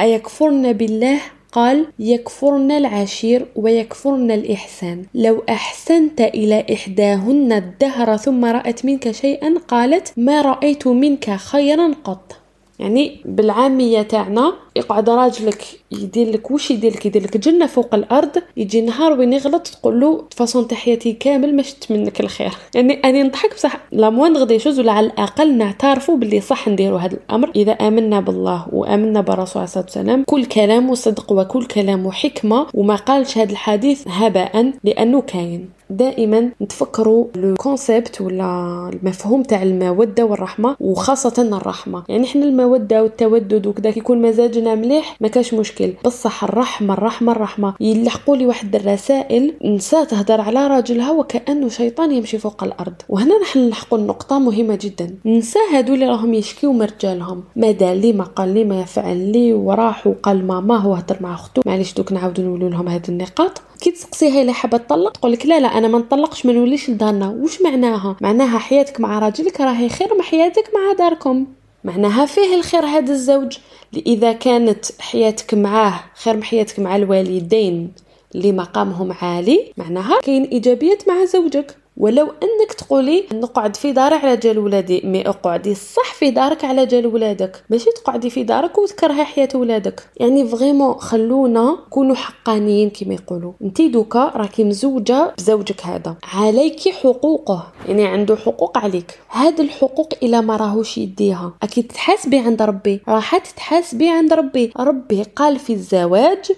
[0.00, 1.20] أيكفرن بالله؟
[1.54, 5.02] قال يكفرن العشير ويكفرن الإحسان.
[5.14, 12.36] لو أحسنت إلى إحداهن الدهر ثم رأت منك شيئا قالت ما رأيت منك خيرا قط.
[12.78, 18.30] يعني بالعامية تاعنا يقعد راجلك يدير لك واش يدير لك؟ يدير لك جنة فوق الأرض
[18.56, 22.52] يجي نهار وين يغلط تقول له فاصون تحياتي كامل ما شفت منك الخير.
[22.74, 26.98] يعني اني نضحك بصح la moindre des choses ولا على الأقل نعترفوا باللي صح نديروا
[26.98, 27.50] هذا الأمر.
[27.56, 32.96] إذا آمنا بالله وآمنا بالرسول عليه الصلاه والسلام كل كلام صدق وكل كلام حكمة وما
[32.96, 35.68] قالش هذا الحديث هباء لأنه كاين.
[35.90, 42.02] دائما نتفكروا le concept ولا المفهوم تاع المودة والرحمة وخاصة الرحمة.
[42.08, 45.92] يعني إحنا المودة والتودد وكذا كيكون مزاجنا مليح ما كاش مشكل.
[46.04, 47.74] بصح الرحمة الرحمة الرحمة.
[47.80, 52.94] يلحقوا لي واحد الرسائل نساء تهدر على راجلها وكانه شيطان يمشي فوق الأرض.
[53.08, 55.14] وهنا نحن نلحقوا النقطة مهمة جدا.
[55.26, 59.32] نساء هادو اللي راهم يشكيو من رجالهم ما دار لي؟ ما قال لي ما يفعل
[59.32, 59.52] لي.
[59.52, 63.62] وراح وقال ماما وهدر مع اختو معليش دوك نعاودو نقولوا لهم هاد النقاط.
[63.80, 67.28] كي تسقسيها إلا حابه تطلق تقول لك لا لا أنا ما نطلقش ما نوليش لدارنا
[67.28, 71.46] واش معناها؟ معناها حياتك مع راجلك راهي خير من حياتك مع داركم.
[71.84, 73.58] معناها فيه الخير هذا الزوج.
[73.96, 77.92] اذا كانت حياتك معاه خير من حياتك مع الوالدين
[78.34, 81.76] اللي مقامهم عالي معناها كاين إيجابيات مع زوجك.
[81.96, 86.86] ولو إنك تقولي نقعد في داري على جال ولادي mais أقعدي صح في دارك على
[86.86, 87.64] جال ولادك.
[87.70, 90.08] ماشي تقعدي في دارك وتكرهي حياة ولادك.
[90.16, 93.52] يعني vraiment خلونا كونوا حقانيين كما يقولوا.
[93.62, 96.16] انت دوكا راكي مزوجة بزوجك هذا.
[96.34, 97.66] عليك حقوقه.
[97.88, 99.18] يعني عنده حقوق عليك.
[99.30, 101.52] هاد الحقوق إلى ما راهوش يديها.
[101.62, 103.00] أكيد تحاسبي عند ربي.
[103.08, 104.72] راح تتحاسبي عند ربي.
[104.76, 106.52] ربي قال في الزواج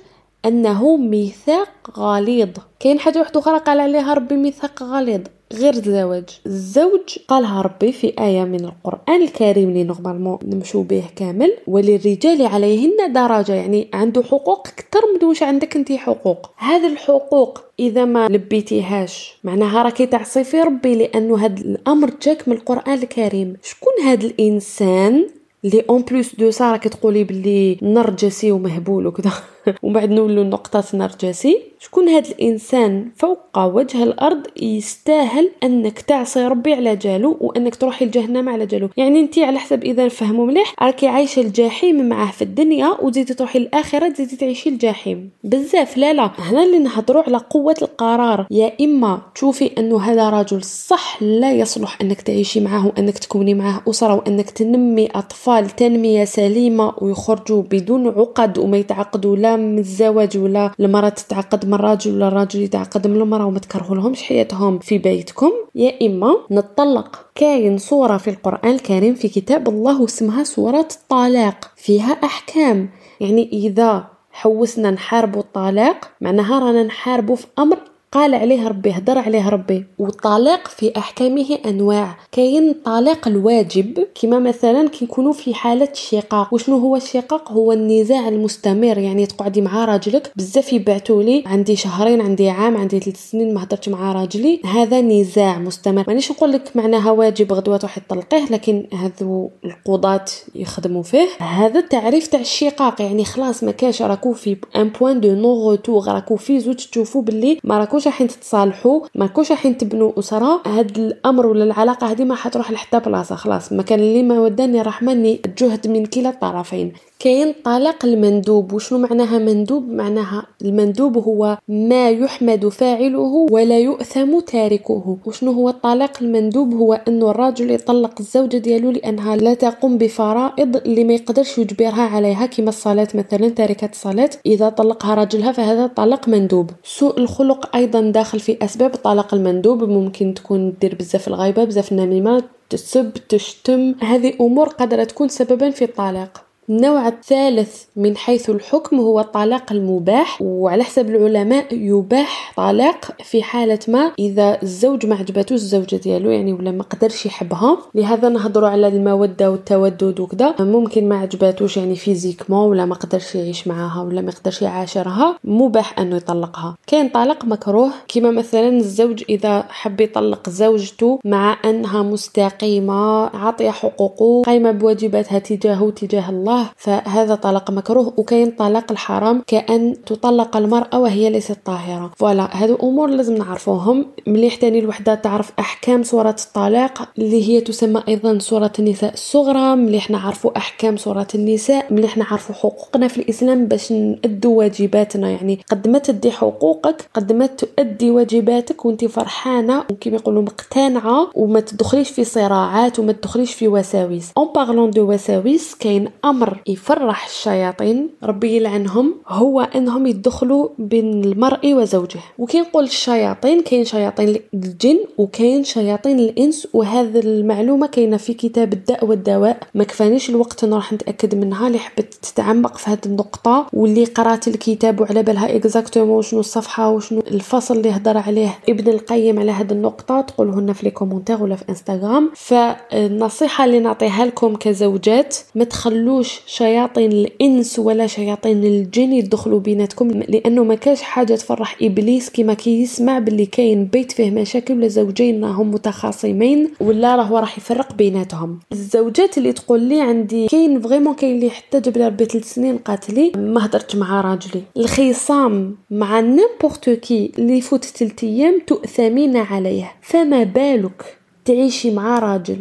[0.46, 2.48] أنه ميثاق غليظ.
[2.80, 5.20] كاين حاجة واحدة أخرى قال عليها ربي ميثاق غليظ
[5.52, 6.24] غير الزواج.
[6.46, 13.12] الزواج قالها ربي في آية من القرآن الكريم اللي normalement نمشو به كامل وللرجال عليهن
[13.12, 16.50] درجة يعني عنده حقوق أكثر من واش عندك أنت حقوق.
[16.56, 22.56] هذه الحقوق إذا ما لبيتيهاش معناها راكي تعصي في ربي لأنه هذا الأمر جاك من
[22.56, 23.56] القرآن الكريم.
[23.62, 25.26] شكون هذا الإنسان
[25.64, 29.32] اللي en plus de ça راكي تقولي بلي نرجسي ومهبول وكذا؟
[29.82, 36.74] ومن بعد نولوا لنقطة نرجسي شكون هذا الإنسان فوق وجه الأرض يستاهل أنك تعصي ربي
[36.74, 41.08] على جالو وأنك تروحي لجهنم على جالو؟ يعني انت على حسب إذا نفهموا مليح راكي
[41.08, 45.30] عايشة الجحيم معاه في الدنيا وتزيدي تروحي الاخره تزيدي تعيشي الجحيم.
[45.44, 46.30] بزاف لا لا.
[46.38, 48.46] هنا اللي نهضروا على قوة القرار.
[48.50, 53.82] يا إما تشوفي أنه هذا رجل صح لا يصلح أنك تعيشي معه وأنك تكوني معه
[53.90, 60.72] أسرة وأنك تنمي أطفال تنمية سليمة ويخرجوا بدون عقد وما يتعقدوا لا من الزواج ولا
[60.80, 65.52] المرأة تتعقد من الراجل ولا الراجل يتعقد من المرأة وما تكرهولهمش حياتهم في بيتكم.
[65.74, 72.12] يا إما نطلق كاين صورة في القرآن الكريم في كتاب الله اسمها سورة الطلاق فيها
[72.24, 72.88] أحكام.
[73.20, 77.78] يعني إذا حوسنا نحاربوا الطلاق معناها رانا نحاربوا في أمر
[78.16, 79.84] قال عليه ربي هدر عليه ربي.
[79.98, 82.16] والطلاق في أحكامه أنواع.
[82.32, 88.98] كاين الطلاق الواجب كما مثلا كيكونوا في حالة شقاق وشنو هو الشقاق؟ هو النزاع المستمر.
[88.98, 90.32] يعني تقعدي مع راجلك.
[90.36, 94.60] بزاف يبعثوا عندي شهرين عندي عام عندي ثلاث سنين ما مع راجلي.
[94.64, 96.04] هذا نزاع مستمر.
[96.08, 100.24] مانيش نقول لك معناها واجب غدوة تروحي تطلقيه لكن هذو القضاة
[100.54, 101.28] يخدموا فيه.
[101.38, 103.02] هذا التعريف تاع الشقاق.
[103.02, 107.58] يعني خلاص ما كاش راكو في un point de non-retour راكو في زوج تشوفوا باللي
[107.64, 110.62] ما راكوش رايحين تتصالحوا ما راكوش رايحين تبنوا أسرة.
[110.66, 113.72] هاد الأمر ولا العلاقة هذه ما حتروح لحتى بلاصة خلاص.
[113.72, 116.92] ما كان اللي ما وداني رحمني الجهد من كلا الطرفين.
[117.18, 118.72] كاين طلاق المندوب.
[118.72, 125.18] وشنو معناها مندوب؟ معناها المندوب هو ما يحمد فاعله ولا يؤثم تاركه.
[125.26, 131.04] وشنو هو الطلاق المندوب؟ هو انه الرجل يطلق الزوجه ديالو لأنها لا تقوم بفرائض اللي
[131.04, 134.30] ما يقدرش يجبرها عليها كما الصلاة مثلا تاركة الصلاة.
[134.46, 136.70] إذا طلقها رجلها فهذا طلاق مندوب.
[136.84, 139.84] سوء الخلق أيضا داخل في أسباب الطلاق المندوب.
[139.84, 143.94] ممكن تكون دير بزاف الغيبة بزاف النميمة تسب تشتم.
[144.00, 146.45] هذه أمور قادره تكون سببا في الطلاق.
[146.70, 153.78] النوع الثالث من حيث الحكم هو الطلاق المباح وعلى حسب العلماء يباح طلاق في حالة
[153.88, 157.78] ما إذا الزوج ما عجبتوش الزوجة ديالو يعني ولا ما قدرش يحبها.
[157.94, 160.54] لهذا نهضروا على المودة والتودد وكذا.
[160.60, 165.98] ممكن ما عجبتوش يعني physiquement ولا ما قدرش يعيش معاها ولا ما قدرش يعاشرها مباح
[165.98, 166.76] أنه يطلقها.
[166.86, 174.42] كاين طلاق مكروه كما مثلا الزوج إذا حب يطلق زوجته مع أنها مستقيمة عاطية حقوقه
[174.46, 176.55] قايمة بواجباتها تجاهه تجاه الله.
[176.56, 182.10] الله فهذا طلاق مكروه وكاين طلاق الحرام كأن تطلق المرأة وهي ليست طاهرة.
[182.16, 184.06] voilà هادو أمور لازم نعرفوهم.
[184.26, 189.76] مليح تاني الوحدة تعرف أحكام سورة الطلاق اللي هي تسمى أيضا سورة النساء الصغرى.
[189.76, 195.30] مليح نعرفوا أحكام سورة النساء مليح نعرفوا حقوقنا في الإسلام باش نأدوا واجباتنا.
[195.30, 201.60] يعني قد ما تدي حقوقك قد ما تؤدي واجباتك وانت فرحانة وكما يقولوا مقتنعة وما
[201.60, 207.26] تدخليش في صراعات وما تدخليش في وساوس en parlant de وساوس كاين أمر أمر يفرح
[207.26, 212.20] الشياطين ربي يلعنهم هو إنهم يدخلوا بين المرء وزوجه.
[212.38, 219.04] وكي نقول الشياطين كاين شياطين الجن وكاين شياطين الإنس وهذا المعلومة كاينة في كتاب الداء
[219.04, 219.58] والدواء.
[219.74, 225.00] ما كفانيش الوقت نروح نتأكد منها اللي حبت تتعمق في هذه النقطة واللي قرأت الكتاب
[225.00, 230.20] وعلى بالها exactement شنو الصفحة وشنو الفصل اللي هضر عليه ابن القيم على هذه النقطة
[230.20, 232.30] تقولوهن في les commentaires ولا في إنستغرام.
[232.34, 240.64] فالنصيحة اللي نعطيها لكم كزوجات ما تخلوش شياطين الإنس ولا شياطين الجن يدخلوا بيناتكم لأنه
[240.64, 245.44] ما كاش حاجة تفرح إبليس كيما كي يسمع باللي كاين بيت فيه مشاكل ولا زوجين
[245.44, 248.58] راهم متخاصمين ولا راهو راح يفرق بيناتهم.
[248.72, 253.10] الزوجات اللي تقول لي عندي كاين vraiment كاين اللي حتى جاب ربي ثلاث سنين قالت
[253.10, 254.62] لي ما هضرتش مع راجلي.
[254.76, 259.92] الخصام مع n'importe qui اللي يفوت ثلاث أيام تؤثمين عليه.
[260.02, 262.58] فما بالك تعيشي مع راجل؟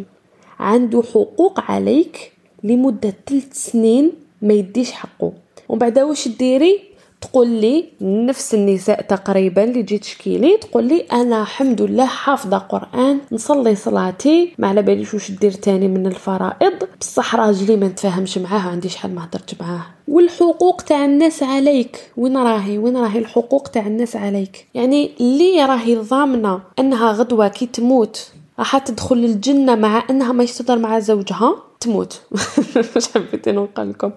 [0.58, 2.32] عنده حقوق عليك؟
[2.66, 5.32] لمدة ثلاث سنين ما يديش حقه.
[5.68, 6.80] ومن بعد واش ديري؟
[7.20, 12.58] تقول لي نفس النساء تقريبا اللي جيت تشكي لي تقول لي أنا الحمد لله حافظة
[12.58, 16.72] قرآن نصلي صلاتي ما على باليش واش دير تاني من الفرائض.
[17.00, 19.86] بصح راجلي ما نتفاهمش معاه عندي شحال ما هضرتش معاه.
[20.08, 22.10] والحقوق تاع الناس عليك.
[22.16, 27.66] وين راهي؟ وين راهي الحقوق تاع الناس عليك؟ يعني اللي راهي ضامنة أنها غدوة كي
[27.66, 28.30] تموت.
[28.58, 32.22] راح تدخل الجنة مع إنها ما يستدر مع زوجها تموت.
[32.96, 34.12] مش حبيت نقول لكم.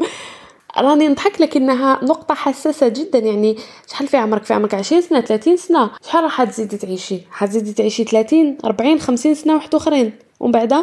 [0.78, 5.58] راني نضحك لكنها نقطة حساسة جدا يعني شحال في عمرك؟ في عمرك عشرين سنة ثلاثين
[5.58, 5.90] سنة.
[6.08, 10.14] شحال راح تزيدي تعيشي؟ حتزيدي تعيشي ثلاثين أربعين خمسين سنة واحد أخرين.
[10.40, 10.74] ومن بعد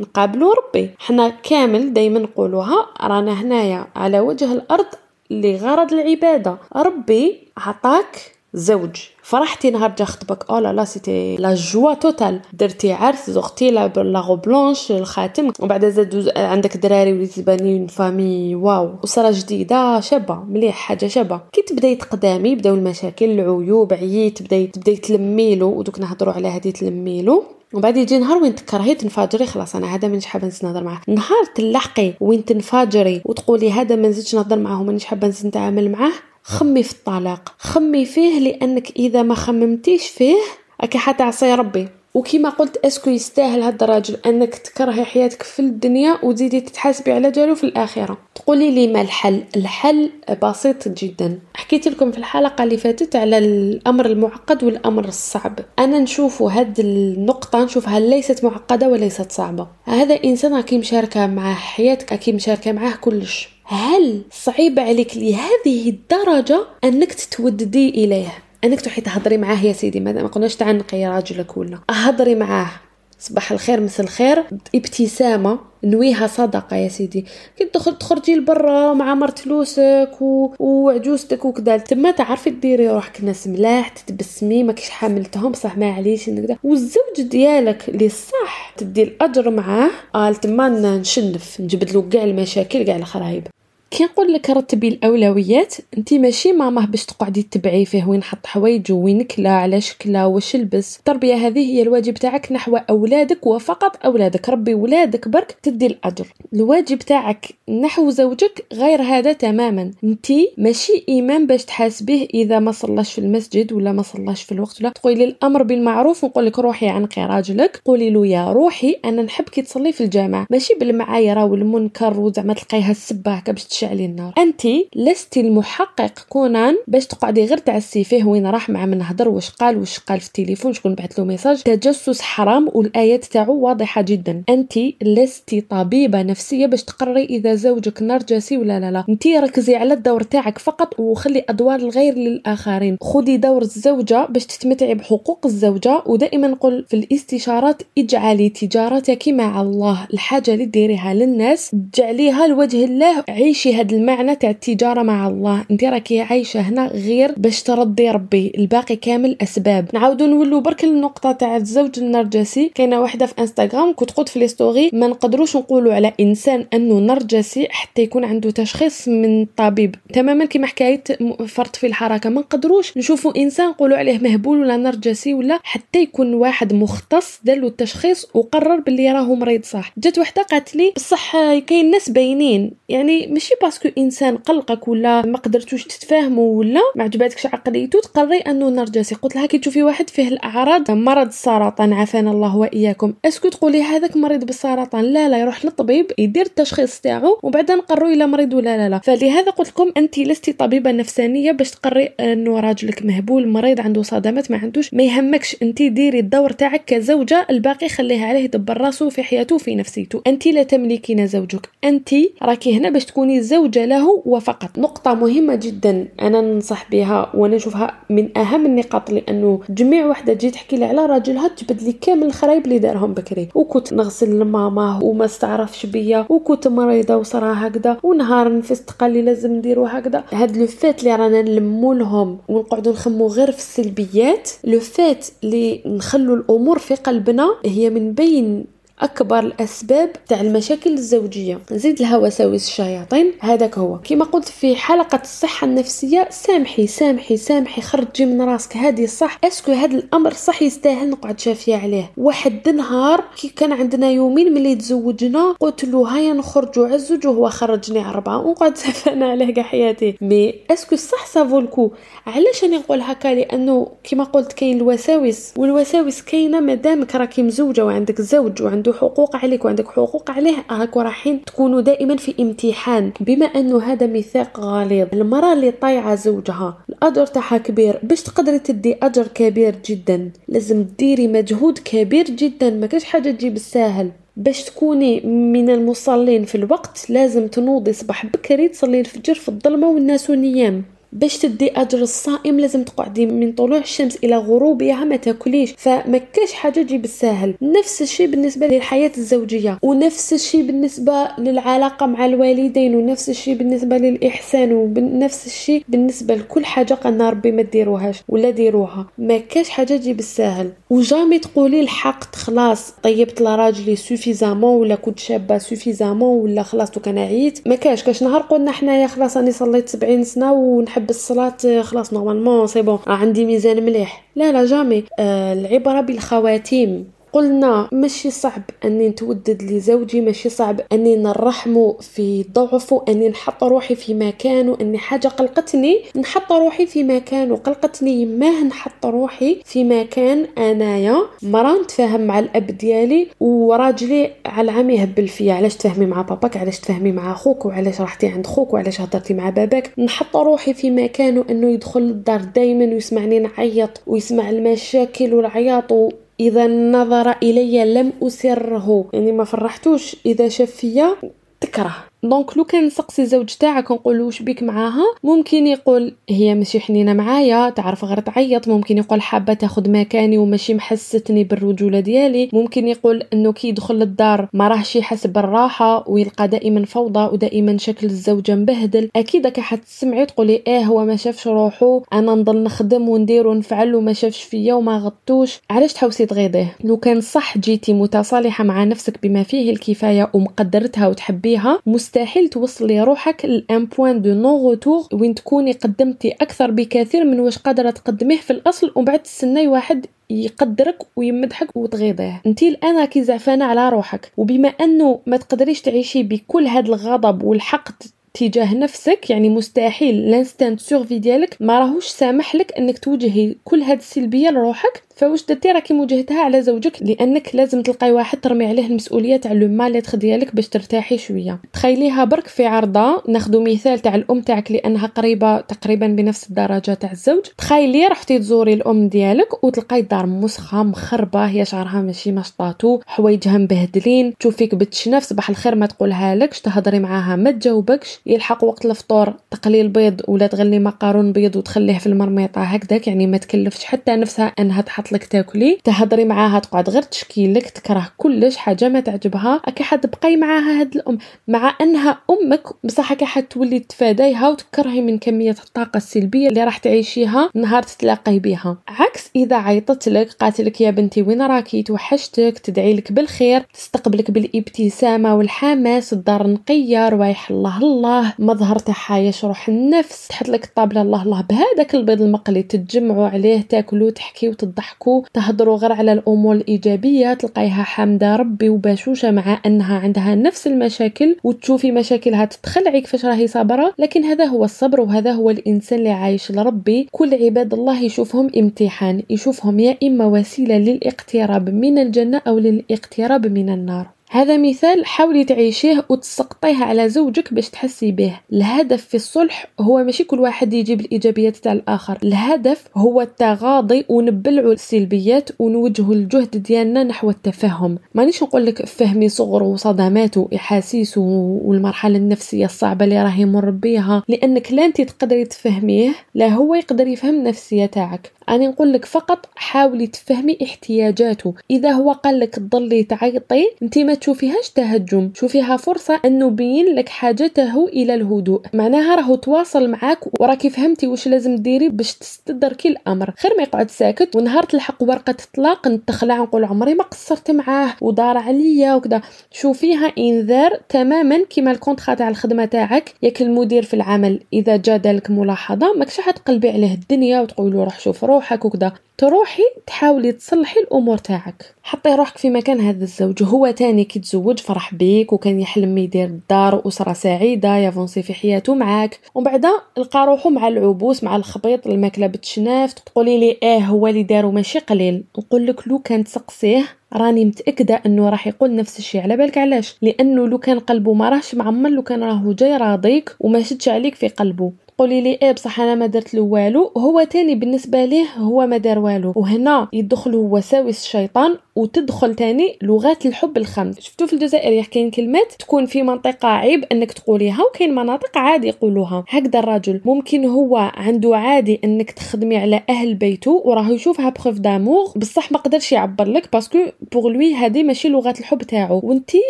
[0.00, 0.90] نقابلو ربي.
[0.98, 4.86] حنا كامل دايما نقولوها رانا هنايا على وجه الأرض
[5.30, 6.56] لغرض العبادة.
[6.76, 8.96] ربي عطاك زوج.
[9.22, 10.50] فرحتي نهار جا خطبك.
[10.50, 13.86] أو لا لا c'était la joie totale درتي عرس زغرتي لبستي
[14.34, 15.52] la blanche الخاتم.
[15.60, 18.94] وبعد زاد عندك دراري وليتي تباني famille واو.
[19.04, 20.34] اسره جديدة شابة.
[20.34, 21.40] مليح حاجة شابة.
[21.52, 27.44] كي تبداي تقدامي بداو المشاكل العيوب عييت تبداي تبداي تلميلو ودوك نهضروا على هذه تلميلو
[27.72, 31.00] ومن بعد يجي نهار وين تكرهي تنفجري خلاص أنا هذا مانيش حابة نهضر معاه.
[31.08, 36.12] نهار تلحقي وين تنفجري وتقولي هذا ما نزيدش نهضر معاه مانيش حابة نتعامل معاه
[36.46, 37.54] خمي في الطلاق.
[37.58, 40.36] خمي فيه لأنك إذا ما خممتيش فيه
[40.80, 41.88] راكي حتعصي ربي.
[42.14, 47.54] وكما قلت أسكو يستاهل هذا الراجل أنك تكرهي حياتك في الدنيا وتزيدي تتحاسبي على جاله
[47.54, 48.18] في الآخرة.
[48.34, 50.10] تقولي لي ما الحل؟ الحل
[50.42, 51.38] بسيط جدا.
[51.54, 55.58] حكيت لكم في الحلقة اللي فاتت على الأمر المعقد والأمر الصعب.
[55.78, 59.66] أنا نشوف هذه النقطة نشوفها ليست معقدة وليست صعبة.
[59.84, 63.55] هذا إنسان راكي مشاركة معاه حياتك راكي مشاركة معاه كلش.
[63.68, 68.32] هل صعيب عليك لهذه الدرجة أنك تتوددي إليه
[68.64, 72.70] أنك تروحي تهضري معاه يا سيدي ما قلناش تعنقي راجلك ولا هضري معاه.
[73.18, 74.44] صباح الخير مسا الخير.
[74.74, 77.24] ابتسامة نويها صدقة يا سيدي.
[77.58, 80.54] كي تدخل تخرجي لبرا مع مرت فلوسك و...
[80.58, 86.56] وعجوزتك وكذا تما تعرفي ديري روحك ناس ملاح تتبسمي ماكش حاملتهم صح ما عليش كذا
[86.64, 92.96] والزوج ديالك اللي صح تدي الأجر معاه قال تما نشنف نجبد له كاع المشاكل كاع
[92.96, 93.46] الخرايب.
[93.90, 98.92] كي نقول لك رتبي الأولويات انت ماشي ماما باش تقعدي تبعي فيه وين حط حوايج
[98.92, 104.48] وين كلا على شكله واش لبس التربية هذه هي الواجب تاعك نحو أولادك وفقط أولادك.
[104.48, 106.26] ربي ولادك برك تدي الأجر.
[106.54, 109.90] الواجب تاعك نحو زوجك غير هذا تماما.
[110.04, 110.26] انت
[110.58, 114.80] ماشي امام باش تحاسبيه إذا ما صلاش في المسجد ولا ما صلاش في الوقت.
[114.80, 117.80] ولا تقولي الأمر بالمعروف ونقول لك روحي عنقي راجلك.
[117.84, 120.46] قولي له يا روحي أنا نحب كي تصلي في الجامع.
[120.50, 124.32] ماشي بالمعايرة والمنكر وزعما تلقايها السبه باش تشعلي النار.
[124.38, 124.62] انت
[124.96, 129.76] لست المحقق كونان باش تقعدي غير تعسي فيه وين راح مع من هضر واش قال
[129.78, 131.62] واش قال في التليفون شكون بعث له message.
[131.62, 134.42] تجسس حرام والآيات تاعو واضحة جدا.
[134.48, 139.04] انت لست طبيبة نفسية باش تقرري إذا زوجك نرجسي ولا لا لا.
[139.08, 142.96] انت ركزي على الدور تاعك فقط وخلي أدوار الغير للآخرين.
[143.00, 150.06] خذي دور الزوجة باش تتمتعي بحقوق الزوجة ودائما نقول في الاستشارات اجعلي تجارتك مع الله.
[150.14, 155.64] الحاجة اللي ديريها للناس جعليها لوجه الله عيشي هاد المعنى تاع التجارة مع الله.
[155.70, 158.52] انت راكي عايشة هنا غير باش ترضي ربي.
[158.58, 159.88] الباقي كامل أسباب.
[159.94, 162.70] نعاودو نولو برك النقطه تاع الزوج النرجسي.
[162.74, 166.98] كاينة واحدة في إنستغرام كنت قلت في les stories ما نقدروش نقولوا على إنسان أنه
[166.98, 169.94] نرجسي حتى يكون عنده تشخيص من طبيب.
[170.12, 171.04] تماما كما حكايه
[171.46, 172.30] فرط في الحركة.
[172.30, 177.66] ما نقدروش نشوفوا إنسان نقولوا عليه مهبول ولا نرجسي ولا حتى يكون واحد مختص له
[177.66, 179.92] التشخيص وقرر باللي راهو مريض صح.
[179.98, 182.72] جات وحدة قالت لي بصح كاين ناس باينين.
[182.88, 188.38] يعني ماشي parce que إنسان قلقك ولا ما قدرتوش تتفاهموا ولا ما عجباتكش عقليته تقرري
[188.38, 193.14] أنه نرجسي قلت لها كي تشوفي واحد فيه الأعراض مرض السرطان عافانا الله وإياكم.
[193.24, 198.08] est-ce que تقولي هذاك مريض بالسرطان؟ لا لا يروح للطبيب يدير التشخيص تاعو وبعد نقرروا
[198.12, 198.98] إلا مريض ولا لا لا.
[198.98, 204.50] فلهذا قلت لكم أنت لستي طبيبة نفسانية باش تقري أنه راجلك مهبول مريض عنده صدمات
[204.50, 205.56] ما عندوش ما يهمكش.
[205.62, 210.22] أنت ديري الدور تاعك كزوجة الباقي خليه عليه يدبر راسه في حياته وفي نفسيته.
[210.26, 211.68] أنت لا تملكين زوجك.
[211.84, 214.78] أنت راكي هنا باش تكوني زوجه له وفقط.
[214.78, 220.50] نقطة مهمة جدا أنا ننصح بها وأنا نشوفها من أهم النقاط لأنه جميع وحدة تجي
[220.50, 223.48] تحكي لي على راجلها تجبد لي كامل الخرايب اللي دارهم بكري.
[223.54, 229.52] وكنت نغسل لماما وما استعرفش بيا وكنت مريضة وصرا هكذا ونهار نفست قال لي لازم
[229.52, 230.24] نديرو هكذا.
[230.32, 235.82] هاد لو فات اللي رانا نلمو لهم ونقعدوا نخمو غير في السلبيات لو فات اللي
[235.86, 241.58] نخلو الأمور في قلبنا هي من بين أكبر الأسباب تاع المشاكل الزوجية.
[241.72, 243.32] نزيد لها وساوس الشياطين.
[243.40, 243.98] هذاك هو.
[244.04, 248.76] كما قلت في حلقة الصحة النفسية سامحي سامحي سامحي خرجي من راسك.
[248.76, 252.10] هذه صح est-ce que هذا الأمر صح يستاهل نقعد شافية عليه.
[252.16, 258.00] واحد النهار كي كان عندنا يومين ملي تزوجنا قلت له هيا نخرجوا عزوج وهو خرجني
[258.00, 260.14] عربعه ونقعد زعفانة عليه كاع حياتي.
[260.20, 261.90] مي أسكو صح سافولكو
[262.26, 265.52] علاش راني نقول هكا؟ لأنه كما قلت كاين الوساوس.
[265.56, 271.00] والوساوس كاينة مادامك راكي مزوجة وعندك زوج وعندك عنده حقوق عليك وعندك حقوق عليه راكو
[271.00, 273.12] رايحين تكونوا دائما في امتحان.
[273.20, 278.96] بما انه هذا ميثاق غليظ المرأة اللي طايعة زوجها الأجر تاعها كبير باش تقدري تدي
[279.02, 280.30] أجر كبير جدا.
[280.48, 286.54] لازم ديري مجهود كبير جدا ما كاش حاجة تجي بالساهل باش تكوني من المصلين في
[286.54, 290.84] الوقت لازم تنوضي صباح بكري تصلي الفجر في الظلمة والناس نيام.
[291.16, 296.52] باش تدي أجر الصائم لازم تقعدي من طلوع الشمس إلى غروبها ما تاكليش فما كاش
[296.52, 303.30] حاجة تجي بالساهل نفس الشيء بالنسبة للحياة الزوجية ونفس الشيء بالنسبة للعلاقة مع الوالدين ونفس
[303.30, 309.06] الشيء بالنسبة للإحسان ونفس الشيء بالنسبة لكل حاجة قلنا ربي ما ديروهاش ولا ديروها.
[309.18, 315.18] ما كاش حاجة تجي بالساهل و jamais تقولي الحق خلاص طيبت لراجلي suffisamment ولا كنت
[315.18, 317.68] شابة suffisamment ولا خلاص كان عييت.
[317.68, 318.02] ما كاش.
[318.04, 322.98] كاش نهار قلنا حنايا خلاص راني صليت 70 سنة ونحب بالصلاة خلاص normalement c'est bon
[323.06, 324.24] عندي ميزان مليح.
[324.36, 325.04] لا لا جامي.
[325.18, 327.15] آه العبرة بالخواتيم.
[327.36, 333.94] قلنا ماشي صعب أني نتودد لزوجي ماشي صعب أني نرحمه في ضعفه أني نحط روحي
[333.94, 337.56] في مكانه أني حاجة قلقتني نحط روحي في مكانه.
[337.56, 341.16] قلقتني ما نحط روحي في مكان أنايا.
[341.42, 345.54] مرا نتفاهم مع الأب ديالي وراجلي على العام يهبل فيا.
[345.54, 349.50] علاش تفهمي مع باباك؟ علاش تفهمي مع خوك وعلاش رحتي عند خوك؟ وعلاش هضرتي مع
[349.50, 355.92] باباك؟ نحط روحي في مكانه أنه يدخل للدار دائما ويسمعني نعيط ويسمع المشاكل والعياط
[356.40, 359.10] إذا نظر إلي لم أسره.
[359.12, 360.16] يعني ما فرحتوش.
[360.26, 361.16] إذا شاف فيا
[361.60, 361.94] تكره.
[362.28, 367.12] donc لو كان نسقسي زوج تاعك نقول واش بيك معاها ممكن يقول هي ماشي حنينة
[367.12, 373.22] معايا تعرف غير تعيط ممكن يقول حابة تاخذ مكاني وماشي محستني بالرجولة ديالي ممكن يقول
[373.32, 379.10] إنه كي يدخل للدار ما راهش يحس بالراحة ويلقى دائما فوضى ودائما شكل الزوجة مبهدل.
[379.16, 384.12] أكيد كي حتسمعي تقولي إيه هو ما شافش روحو أنا نضل نخدم وندير ونفعل وما
[384.12, 385.60] شافش فيا وما غطوش.
[385.70, 391.78] علاش تحوسي تغيضيه لو كان صح جيتي متصالحة مع نفسك بما فيه الكفاية ومقدرتها وتحبيها
[392.16, 397.90] مستحيل توصلي روحك لأن point de non-retour وين تكوني قدمتي أكثر بكثير من واش قادرة
[397.90, 403.88] تقدميه في الأصل ومن بعد تستناي واحد يقدرك ويمدحك وتغيظيه انت الآن كي زعفانة على
[403.88, 408.02] روحك وبما أنه ما تقدريش تعيشي بكل هذا الغضب والحقد
[408.36, 413.82] تجاه نفسك يعني مستحيل l'instinct de survie ديالك ما راهوش سامح لك إنك توجهي كل
[413.82, 415.02] هاد السلبية لروحك.
[415.16, 419.68] فواش درتي؟ راكي موجهتها على زوجك لأنك لازم تلقاي واحد ترمي عليه المسؤولية تاع le
[419.68, 421.60] mal-être ديالك باش ترتاحي شوية.
[421.72, 427.12] تخيليها برك في عرضة ناخذ مثال تاع الأم تاعك لأنها قريبة تقريبا بنفس الدرجة تاع
[427.12, 427.44] الزوج.
[427.58, 434.34] تخيلي رحتي تزوري الأم ديالك وتلقاي الدار مسخه مخربه هي شعرها ماشي مشطاتو حوايجها مبهدلين.
[434.40, 438.20] تشوفيك بتشنف صباح الخير ما تقولها لكش تهضري معاها ما تجاوبكش.
[438.26, 443.36] يلحق وقت الفطور تقلي البيض ولا تغلي مقارون بيض وتخليه في المرميطه هكذاك يعني ما
[443.38, 448.56] تكلفش حتى نفسها أنها تحط لك تاكلي تهضري معاها تقعد غير تشكي لك تكره كلش
[448.56, 449.60] حاجة ما تعجبها.
[449.64, 451.18] أكي حتبقاي معاها هاد الأم.
[451.48, 457.50] مع أنها أمك بصح أكي حتولي تفاديها وتكرهي من كمية الطاقة السلبية اللي راح تعيشيها
[457.54, 462.94] نهار تتلاقي بها عكس إذا عيطت لك قالت لك يا بنتي وين راكي؟ توحشتك تدعي
[462.94, 468.15] لك بالخير تستقبلك بالإبتسامة والحماس الدار نقيه روايح الله الله.
[468.16, 473.60] الله مظهر تاعها يشرح النفس تحط لك الطابلة الله الله بهذاك البيض المقلي تتجمعوا عليه
[473.60, 480.34] تاكلوا تحكيوا تضحكوا تهضروا غير على الأمور الإيجابية تلقايها حامدة ربي وبشوشه مع أنها عندها
[480.34, 485.98] نفس المشاكل وتشوفي مشاكلها تتخلعي كيفاش راهي صابرة لكن هذا هو الصبر وهذا هو الإنسان
[485.98, 487.08] اللي عايش لربي.
[487.12, 493.70] كل عباد الله يشوفهم امتحان يشوفهم يا إما وسيلة للاقتراب من الجنة أو للاقتراب من
[493.70, 494.15] النار.
[494.36, 498.40] هذا مثال حاولي تعيشيه وتسقطيه على زوجك باش تحسي به.
[498.52, 502.18] الهدف في الصلح هو ماشي كل واحد يجيب الإيجابيات تاع الآخر.
[502.22, 507.98] الهدف هو التغاضي ونبلعوا السلبيات ونوجهوا الجهد ديالنا نحو التفهم.
[508.14, 514.72] مانيش نقول لك فهمي صغر وصدمات وإحاسيس والمرحلة النفسية الصعبة اللي راه يمر بيها لأنك
[514.72, 518.35] لا انت تقدري تفهميه لا هو يقدر يفهم النفسية تاعك.
[518.48, 521.54] أنا نقول لك فقط حاولي تفهمي احتياجاته.
[521.70, 525.30] إذا هو قال لك تضلي تعيطي أنت ما تشوفيهاش تهجم.
[525.34, 528.60] شوفيها فرصة أنه بين لك حاجته إلى الهدوء.
[528.74, 533.34] معناها راهو تواصل معاك وراكي فهمتي واش لازم ديري باش تستدركي الأمر.
[533.38, 538.38] خير ما يقعد ساكت ونهار تلحق ورقة طلاق نتخلع نقول عمري ما قصرت معاه ودار
[538.38, 539.22] عليا وكذا.
[539.52, 543.14] شوفيها إنذار تماما كيما ال contrat تاع الخدمة تاعك.
[543.22, 548.24] ياك المدير في العمل إذا جا دالك ملاحظة ماكش تقلبي عليه الدنيا وتقولوا روح شوف
[548.36, 548.92] روحك وكذا.
[549.18, 551.74] تروحي تحاولي تصلحي الأمور تاعك.
[551.82, 556.30] حطي روحك في مكان هذا الزوج هو تاني كي تزوج فرح بيك وكان يحلم يدير
[556.50, 559.20] دار وأسرة سعيدة يافونسي في حياته معاك.
[559.34, 559.66] ومن بعد
[559.98, 562.92] لقى روحو مع العبوس مع الخبيط الماكلة بتشناف.
[562.92, 565.24] تقولي لي آه هو اللي دارو ماشي قليل.
[565.38, 569.22] نقول لك لو كان تسقسيه راني متأكدة إنه راح يقول نفس الشيء.
[569.22, 573.36] على بالك علاش؟ لأنه لو كان قلبه ما راهش معمر لو كان راهو جاي راضيك
[573.40, 574.72] وما شدش عليك في قلبه.
[574.96, 576.92] تقولي لي إيه بصح أنا ما درت له والو.
[576.96, 579.32] هو تاني بالنسبة ليه هو ما دار والو.
[579.36, 584.00] وهنا يدخل وساوس الشيطان وتدخل تاني لغات الحب الخمس.
[584.00, 589.24] شفتوا في الجزائر كاين كلمات تكون في منطقة عيب إنك تقوليها وكاين مناطق عادي يقولوها.
[589.28, 590.00] هكذا الرجل.
[590.04, 595.58] ممكن هو عنده عادي إنك تخدمي على أهل بيته وراه يشوفها preuve d'amour بصح ما
[595.58, 596.78] قدرش يعبر لك parce que
[597.12, 599.00] pour lui هذه ماشي لغات الحب تاعو.
[599.04, 599.40] وانتي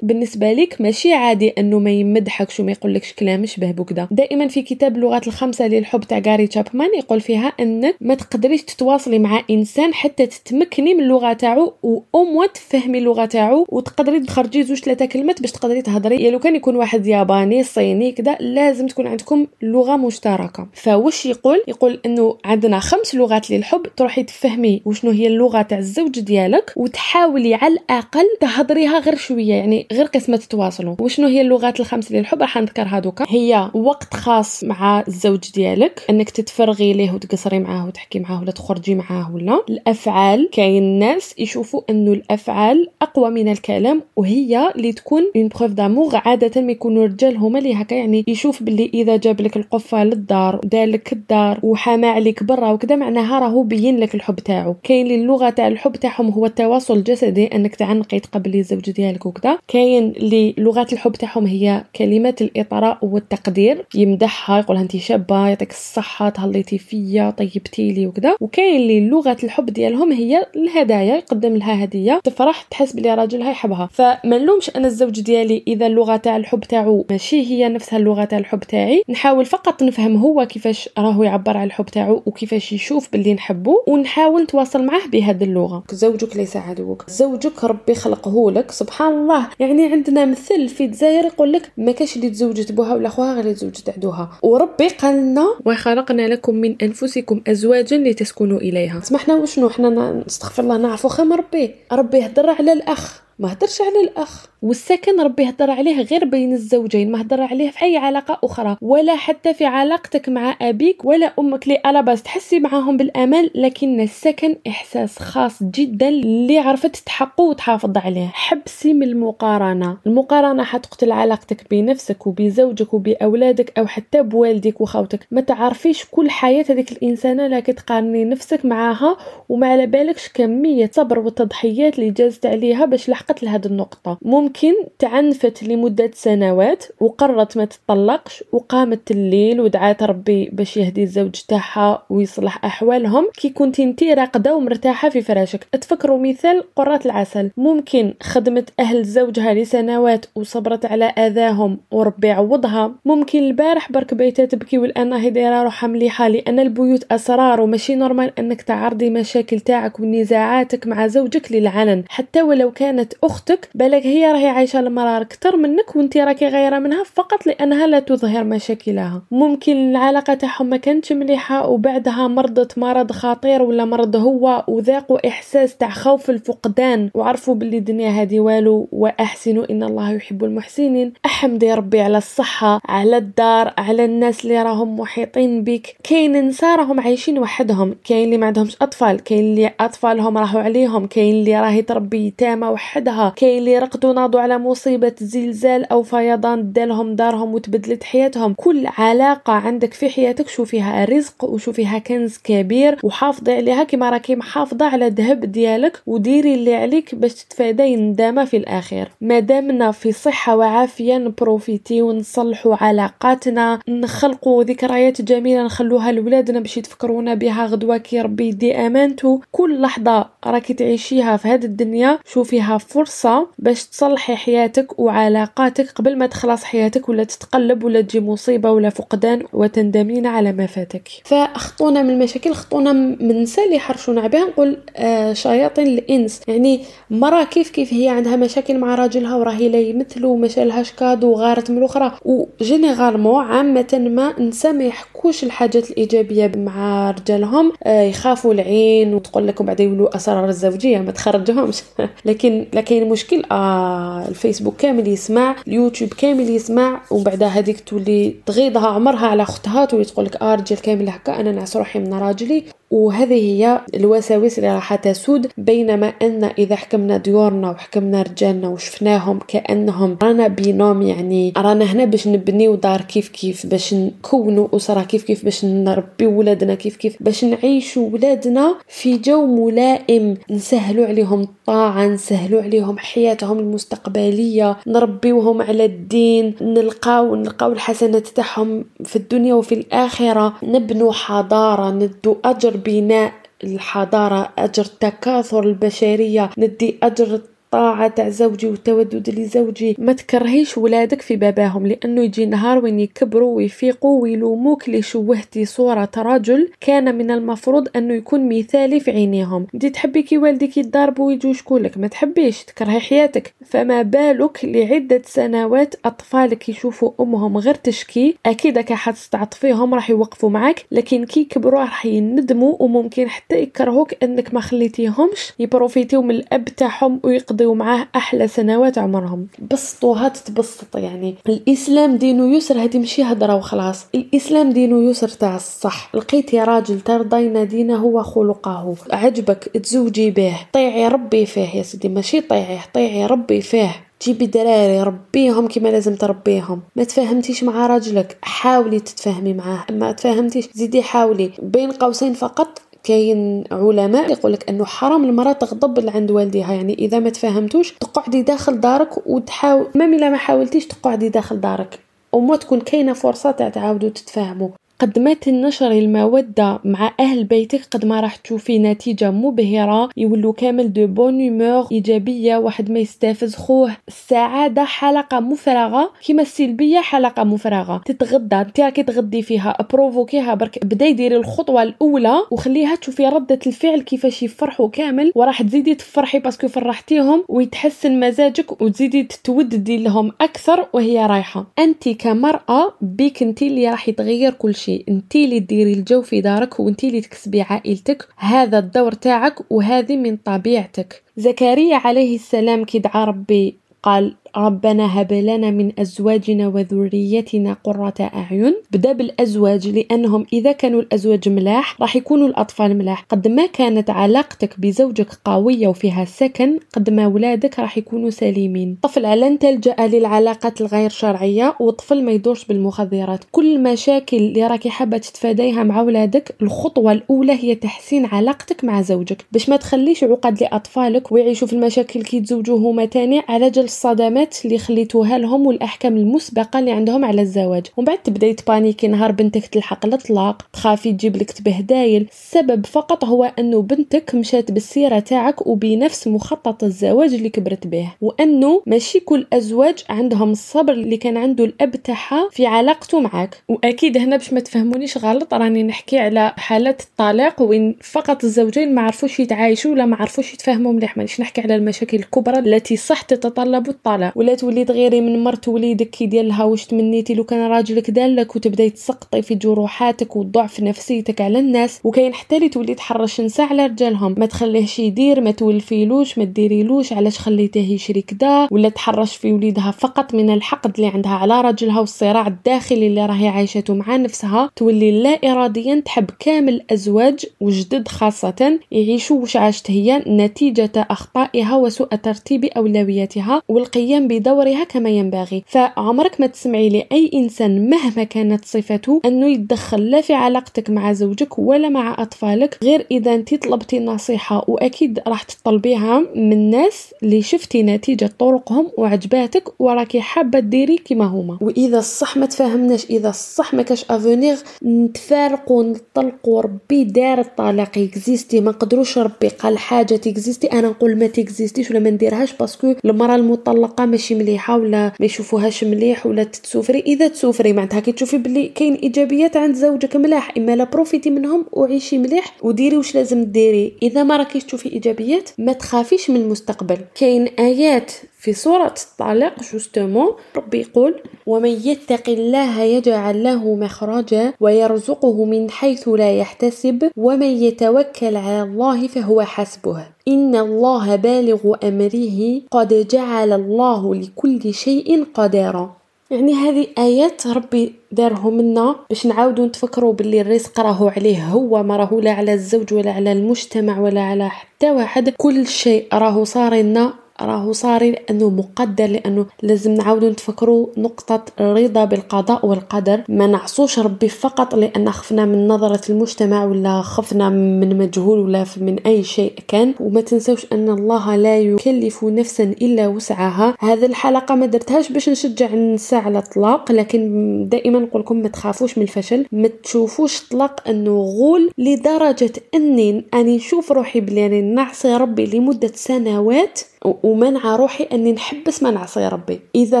[0.02, 4.96] بالنسبة لك ماشي عادي إنه ما يمدحكش وما يقولكش كلام شبه بكذا دائما في كتاب
[4.96, 10.26] لغات الخمسة للحب تاع غاري تشابمان يقول فيها إنك ما تقدريش تتواصلي مع إنسان حتى
[10.26, 11.74] تتمكني من اللغة تاعو
[12.14, 16.24] أو تفهمي اللغة تاعو وتقدري تخرجي زوج ثلاثة كلمات باش تقدري تهضري.
[16.24, 20.68] يا لو كان يكون واحد ياباني صيني كذا لازم تكون عندكم لغة مشتركة.
[20.74, 26.20] فواش يقول؟ يقول إنه عندنا خمس لغات للحب تروحي تفهمي وشنو هي اللغة تاع الزوج
[26.20, 30.96] ديالك وتحاولي على الأقل تهضريها غير شوية يعني غير قسمة تتواصلوا.
[31.00, 33.24] وشنو هي اللغات الخمس للحب؟ راح نذكرها دوكا.
[33.28, 38.94] هي وقت خاص مع الزوج ديالك إنك تتفرغي ليه وتقصري معاه وتحكي معاه ولا تخرجي
[38.94, 39.64] معاه ولا.
[39.68, 46.10] الأفعال كاين ناس يشوفوا إنه الأفعال أقوى من الكلام وهي اللي تكون une preuve d'amour
[46.14, 50.60] عادة ما يكونوا الرجال هما اللي هكا يعني يشوف باللي إذا جاب لك القفة للدار
[50.64, 54.74] دالك الدار وحامى عليك برا وكذا معناها راهو بين لك الحب تاعو.
[54.82, 59.58] كاين اللي اللغة تاع الحب تاعهم هو التواصل الجسدي إنك تعنقي تقبلي الزوج ديالك وكذا.
[59.68, 66.28] كاين اللي لغات الحب تاعهم هي كلمات الإطراء والتقدير يمدحها يقولها انت شابه يعطيك الصحة
[66.28, 68.36] تهليتي فيا طيبتي لي وكذا.
[68.40, 73.88] وكاين اللي لغة الحب ديالهم هي الهدايا يقدم لها هدية تفرح تحس بلي راجلها يحبها
[73.92, 78.38] فما نلومش أنا الزوج ديالي إذا اللغة تاع الحب تاعو ماشي هي نفسها اللغة تاع
[78.38, 79.02] الحب تاعي.
[79.08, 84.42] نحاول فقط نفهم هو كيفاش راهو يعبر على الحب تاعو وكيفاش يشوف باللي نحبه ونحاول
[84.42, 85.84] نتواصل معاه بهذه اللغة.
[85.90, 87.04] زوجك ليس عدوك.
[87.08, 88.70] زوجك ربي خلقه لك.
[88.70, 89.48] سبحان الله.
[89.60, 93.52] يعني عندنا مثل في الجزائر يقول لك ما كاش اللي تزوجت بوها ولا خوها غير
[93.52, 94.30] تزوجت عدوها.
[94.42, 99.00] وربي قال لنا وخلقنا لكم من أنفسكم أزواجا لتسكنوا إليها.
[99.00, 101.74] سمحنا وشنو؟ حنا نستغفر الله نعرفو خير ربي.
[101.92, 103.22] ربي يهضر على الأخ.
[103.42, 104.46] ما هدرش على الأخ.
[104.62, 108.76] والسكن ربي هضر عليه غير بين الزوجين ما هضر عليه في أي علاقة أخرى.
[108.80, 114.00] ولا حتى في علاقتك مع أبيك ولا أمك اللي على باس تحسي معاهم بالأمان لكن
[114.00, 118.30] السكن إحساس خاص جدا اللي عرفت تحقه وتحافظ عليه.
[118.32, 119.96] حبسي من المقارنة.
[120.06, 126.92] المقارنة حتقتل علاقتك بنفسك وبزوجك وبأولادك أو حتى بوالدك وخوتك ما تعرفيش كل حياة هذيك
[126.92, 129.16] الإنسانة لا تقارني نفسك معاها
[129.48, 134.18] وما على بالكش كمية صبر وتضحيات اللي جازت عليها باش لحقت لهذه النقطة.
[134.22, 142.02] ممكن تعنفت لمدة سنوات وقررت ما تطلقش وقامت الليل ودعات ربي باش يهدي الزوج تاعها
[142.10, 143.28] ويصلح أحوالهم.
[143.36, 145.64] كي كنت انتي راقدة ومرتاحة في فراشك.
[145.64, 147.50] تفكروا مثال جرة العسل.
[147.56, 152.94] ممكن خدمت أهل زوجها لسنوات وصبرت على آذاهم وربي عوضها.
[153.04, 158.32] ممكن البارح برك بيتها تبكي والان هي دايرة روحها مليحة لأن البيوت أسرار وماشي normal
[158.38, 162.04] أنك تعرضي مشاكل تاعك ونزاعاتك مع زوجك للعلن.
[162.08, 167.04] حتى ولو كانت أختك بالك هي راهي عايشة المرار أكثر منك وانت راكي غيره منها
[167.04, 169.22] فقط لأنها لا تظهر مشاكلها.
[169.30, 175.76] ممكن العلاقة تاعهم ما كانتش مليحة وبعدها مرضت مرض خطير ولا مرض هو وذاقوا احساس
[175.76, 177.10] تاع خوف الفقدان.
[177.14, 181.12] وعرفوا باللي الدنيا هذه والو وأحسنوا إن الله يحب المحسنين.
[181.26, 187.00] أحمدي ربي على الصحة على الدار على الناس اللي راهم محيطين بك كاين نساء راهم
[187.00, 191.82] عايشين وحدهم كاين اللي ما عندهمش أطفال كاين اللي أطفالهم راحوا عليهم كاين اللي راهي
[191.82, 192.66] تربي يتامى
[193.02, 198.54] وحدها كاين اللي رقدوا ناضوا على مصيبة زلزال أو فيضان دالهم دارهم وتبدلت حياتهم.
[198.54, 203.84] كل علاقة عندك في حياتك شوفيها رزق وشوفيها كنز كبير وحافظي عليها.
[203.84, 209.38] كما راكي محافظة على ذهب ديالك وديري اللي عليك باش تتفادي الندامة في الاخير ما
[209.38, 213.78] دامنا في صحة وعافية نبروفيتي ونصلحوا علاقاتنا.
[213.88, 217.66] نخلقوا ذكريات جميلة نخلوها لولادنا باش يتفكرونا بها.
[217.66, 223.84] غدوة كي ربي يدي امانته كل لحظة راكي تعيشيها في هذه الدنيا شوفيها فرصة باش
[223.84, 230.26] تصلحي حياتك وعلاقاتك قبل ما تخلص حياتك ولا تتقلب ولا تجي مصيبة ولا فقدان وتندمين
[230.26, 231.08] على ما فاتك.
[231.24, 236.40] فأخطونا من المشاكل خطونا من نساء اللي حرشونا بها نقول آه شياطين الإنس.
[236.48, 236.80] يعني
[237.10, 241.70] مرة كيف كيف هي عندها مشاكل مع راجلها وراهي لا يمثلوا وما شرالهاش cadeau وغارت
[241.70, 242.12] من الأخرى.
[242.24, 247.72] و généralement عامة ما نسا ما يحكوش الحاجات الإيجابية مع رجالهم.
[247.84, 251.82] آه يخافوا العين وتقول لكم بعد يقولوا أسرار الزوجية ما تخرجهمش.
[252.24, 258.86] لكن لكن مشكل آه الفيسبوك كامل يسمع اليوتيوب كامل يسمع ومن بعد هذيك تولي تغيضها
[258.86, 262.64] عمرها على اختها تولي تقول لك آه رجال كامل هكا أنا نعس روحي من راجلي
[262.92, 270.16] وهذه هي الوساوس اللي راح تسود بينما أن إذا حكمنا ديورنا وحكمنا رجالنا وشفناهم كأنهم
[270.22, 275.44] رانا بينوم يعني رانا هنا باش نبنيو دار كيف كيف باش نكونوا أسرة كيف كيف
[275.44, 282.62] باش نربي ولادنا كيف كيف باش نعيشوا ولادنا في جو ملائم نسهلوا عليهم الطاعة نسهلوا
[282.62, 291.12] عليهم حياتهم المستقبلية نربيوهم على الدين نلقاو نلقاو الحسنات تاعهم في الدنيا وفي الآخرة نبنوا
[291.12, 293.32] حضارة ندو أجر بناء
[293.64, 297.40] الحضارة أجر تكاثر البشرية ندي أجر
[297.74, 299.96] الطاعة تاع زوجي والتودد لزوجي.
[299.98, 306.10] ما تكرهيش ولادك في باباهم لأنه يجي نهار وين يكبروا ويفيقوا ويلوموك اللي شوهتي صورة
[306.16, 309.66] رجل كان من المفروض أنه يكون مثالي في عينيهم.
[309.74, 313.54] انت تحبي كي والديك يضربوا ويجوا يشكولك ما تحبيش تكرهي حياتك.
[313.64, 320.84] فما بالك لعدة سنوات أطفالك يشوفوا أمهم غير تشكي؟ أكيد كي حتستعطفيهم راح يوقفوا معك
[320.90, 325.52] لكن كي يكبروا راح يندموا وممكن حتى يكرهوك أنك ما خليتيهمش.
[325.58, 329.46] يبروفيتيو من الأب تاعهم ويقضوا يقضيو معاه أحلى سنوات عمرهم.
[329.70, 331.34] بسطوها تتبسط يعني.
[331.48, 334.06] الإسلام دينه يسر هذه ماشي هضره وخلاص.
[334.14, 336.10] الإسلام دينه يسر تاع الصح.
[336.14, 342.08] لقيتي راجل ترضين دينه وخلقه عجبك تزوجي به طيعي ربي فيه يا سيدي.
[342.08, 343.90] ماشي طيعيه طيعي ربي فيه.
[344.22, 346.80] جيبي دراري ربيهم كما لازم تربيهم.
[346.96, 348.36] ما تفاهمتيش مع راجلك.
[348.42, 349.84] حاولي تتفاهمي معاه.
[349.90, 350.68] ما تفاهمتيش.
[350.74, 351.50] زيدي حاولي.
[351.62, 356.72] بين قوسين فقط كاين علماء يقول لك أنه حرام المرأة تغضب عند والديها.
[356.72, 362.00] يعني إذا ما تفاهمتوش تقعدي داخل دارك وتحاول ما ما حاولتيش تقعدي داخل دارك.
[362.32, 364.68] وما تكون كاينة فرصة تاع تعاودوا تتفاهموا.
[365.02, 370.08] قد ما تنشري المودة مع أهل بيتك قد ما راح تشوفي نتيجة مبهرة.
[370.16, 373.96] يولوا كامل de bonne humeur إيجابية واحد ما يستفز خوه.
[374.08, 376.12] السعادة حلقة مفرغة.
[376.26, 378.02] كيما السلبية حلقة مفرغة.
[378.06, 378.56] تتغدى.
[378.56, 379.76] انت راكي تغدي فيها.
[379.92, 380.84] بروفوكيها برك.
[380.84, 385.32] ابداي ديري الخطوة الأولى وخليها تشوفي ردة الفعل كيفاش يفرحوا كامل.
[385.34, 391.66] وراح تزيدي تفرحي parce que فرحتيهم ويتحسن مزاجك وتزيدي تتوددي لهم أكثر وهي رايحة.
[391.78, 396.40] أنت كمرأة بيك انت اللي راح يتغير كل شيء شيء أنتي اللي ديري الجو في
[396.40, 398.28] دارك وأنتي اللي تكسبي عائلتك.
[398.36, 401.22] هذا الدور تاعك وهذه من طبيعتك.
[401.36, 408.74] زكريا عليه السلام كي دعا ربي قال ربنا هب لنا من أزواجنا وذريتنا قرة أعين.
[408.90, 413.22] بدا بالأزواج لأنهم إذا كانوا الأزواج ملاح راح يكونوا الأطفال ملاح.
[413.28, 418.96] قد ما كانت علاقتك بزوجك قوية وفيها سكن قد ما ولادك راح يكونوا سليمين.
[419.02, 423.44] طفل لن تلجأ للعلاقات الغير شرعية وطفل ما يدورش بالمخدرات.
[423.52, 429.44] كل المشاكل اللي راكي حابة تتفاديها مع ولادك الخطوة الأولى هي تحسين علاقتك مع زوجك.
[429.52, 434.41] باش ما تخليش عقد لأطفالك ويعيشوا في المشاكل كي تزوجوا هما تاني على جل الصدمات
[434.42, 437.86] القرارات اللي خليتوها لهم والأحكام المسبقة اللي عندهم على الزواج.
[437.96, 443.52] ومن بعد تبدأي تبانيكي نهار بنتك تلحق الأطلاق تخافي تجيب لك تبهدايل السبب فقط هو
[443.58, 448.08] أنه بنتك مشات بالسيره تاعك وبنفس مخطط الزواج اللي كبرت به.
[448.20, 454.18] وأنه ماشي كل أزواج عندهم الصبر اللي كان عنده الأب تاعها في علاقته معك وأكيد
[454.18, 457.62] هنا باش ما تفهمونيش غلط راني نحكي على حالات الطلاق.
[457.62, 461.16] وين فقط الزوجين ما عرفوش يتعايشوا ولا ما عرفوش يتفاهموا مليح.
[461.16, 464.31] مانيش نحكي على المشاكل الكبرى التي صح تتطلب الطلاق.
[464.34, 468.56] ولا تولي تغيري من مرت وليدك كي دير لها واش تمنيتي؟ لو كان راجلك دالك
[468.56, 473.86] وتبداي تسقطي في جروحاتك وضعف نفسيتك على الناس وكاين حتى اللي تولي تحرش نساء على
[473.86, 474.34] رجالهم.
[474.38, 479.90] ما تخليهش يدير ما تولفيلوش ما ديريلوش علاش خليتيه يشري كدا؟ ولا تحرش في وليدها
[479.90, 485.22] فقط من الحقد اللي عندها على رجلها والصراع الداخلي اللي راهي عايشته مع نفسها تولي
[485.22, 492.64] لا اراديا تحب كامل الازواج الجدد خاصة يعيشوا واش عاشت هي نتيجة أخطائها وسوء ترتيب
[492.64, 495.64] أولوياتها والقيام بدورها كما ينبغي.
[495.66, 501.58] فعمرك ما تسمعي لأي إنسان مهما كانت صفته انه يتدخل لا في علاقتك مع زوجك
[501.58, 507.82] ولا مع أطفالك غير إذا أنت طلبتي نصيحة وأكيد راح تطلبيها من ناس اللي شفتي
[507.82, 511.58] نتيجة طرقهم وعجباتك وراكي حابة ديري كما هما.
[511.60, 517.98] وإذا الصح ما تفاهمناش إذا الصح ما كاش avenir نتفارقوا نطلقوا ربي دار الطلاق.
[517.98, 522.78] إكزيستي ما قدروش ربي قال حاجة تيكزيستي أنا نقول ما تيكزيستيش ولا ما نديرهاش parce
[522.78, 527.00] que المرأة المطلقة ماشي مليحة ولا ما يشوفوهاش مليح ولا تتسوفري.
[527.00, 531.66] إذا تسوفري معناتها كي تشوفي بلي كاين إيجابيات عند زوجك ملاح إما لا profiter منهم
[531.72, 533.92] وعيشي مليح وديري واش لازم ديري.
[534.02, 536.98] إذا ما راكيش تشوفي إيجابيات ما تخافيش من المستقبل.
[537.14, 541.14] كاين آيات في سورة الطلاق justement ربي يقول
[541.46, 549.08] ومن يتق الله يجعل له مخرجا ويرزقه من حيث لا يحتسب ومن يتوكل على الله
[549.08, 550.06] فهو حسبه.
[550.28, 555.90] إن الله بالغ أمره قد جعل الله لكل شيء قدرا
[556.30, 561.96] يعني هذه آيات ربي داره منا باش نعاودو نتفكروا باللي الرزق راهو عليه هو ما
[561.96, 565.28] راهو لا على الزوج ولا على المجتمع ولا على حتى واحد.
[565.28, 572.04] كل شيء راهو صار لنا راهو صاري لأنه مقدر لأنه لازم نعاودو نتفكروا نقطة الرضا
[572.04, 573.20] بالقضاء والقدر.
[573.28, 578.98] ما نعصوش ربي فقط لأن خفنا من نظرة المجتمع ولا خفنا من مجهول ولا من
[579.06, 579.94] أي شيء كان.
[580.00, 583.74] وما تنسوش أن الله لا يكلف نفسا إلا وسعها.
[583.80, 587.22] هذه الحلقة ما درتهاش باش نشجع النساء على الطلاق لكن
[587.68, 589.46] دائما نقول لكم ما تخافوش من الفشل.
[589.52, 596.80] ما تشوفوش طلاق أنه غول لدرجة أني أني نشوف روحي بلي نعصي ربي لمدة سنوات
[597.04, 599.60] ومنع روحي إني نحبس ما نعصي ربي.
[599.74, 600.00] إذا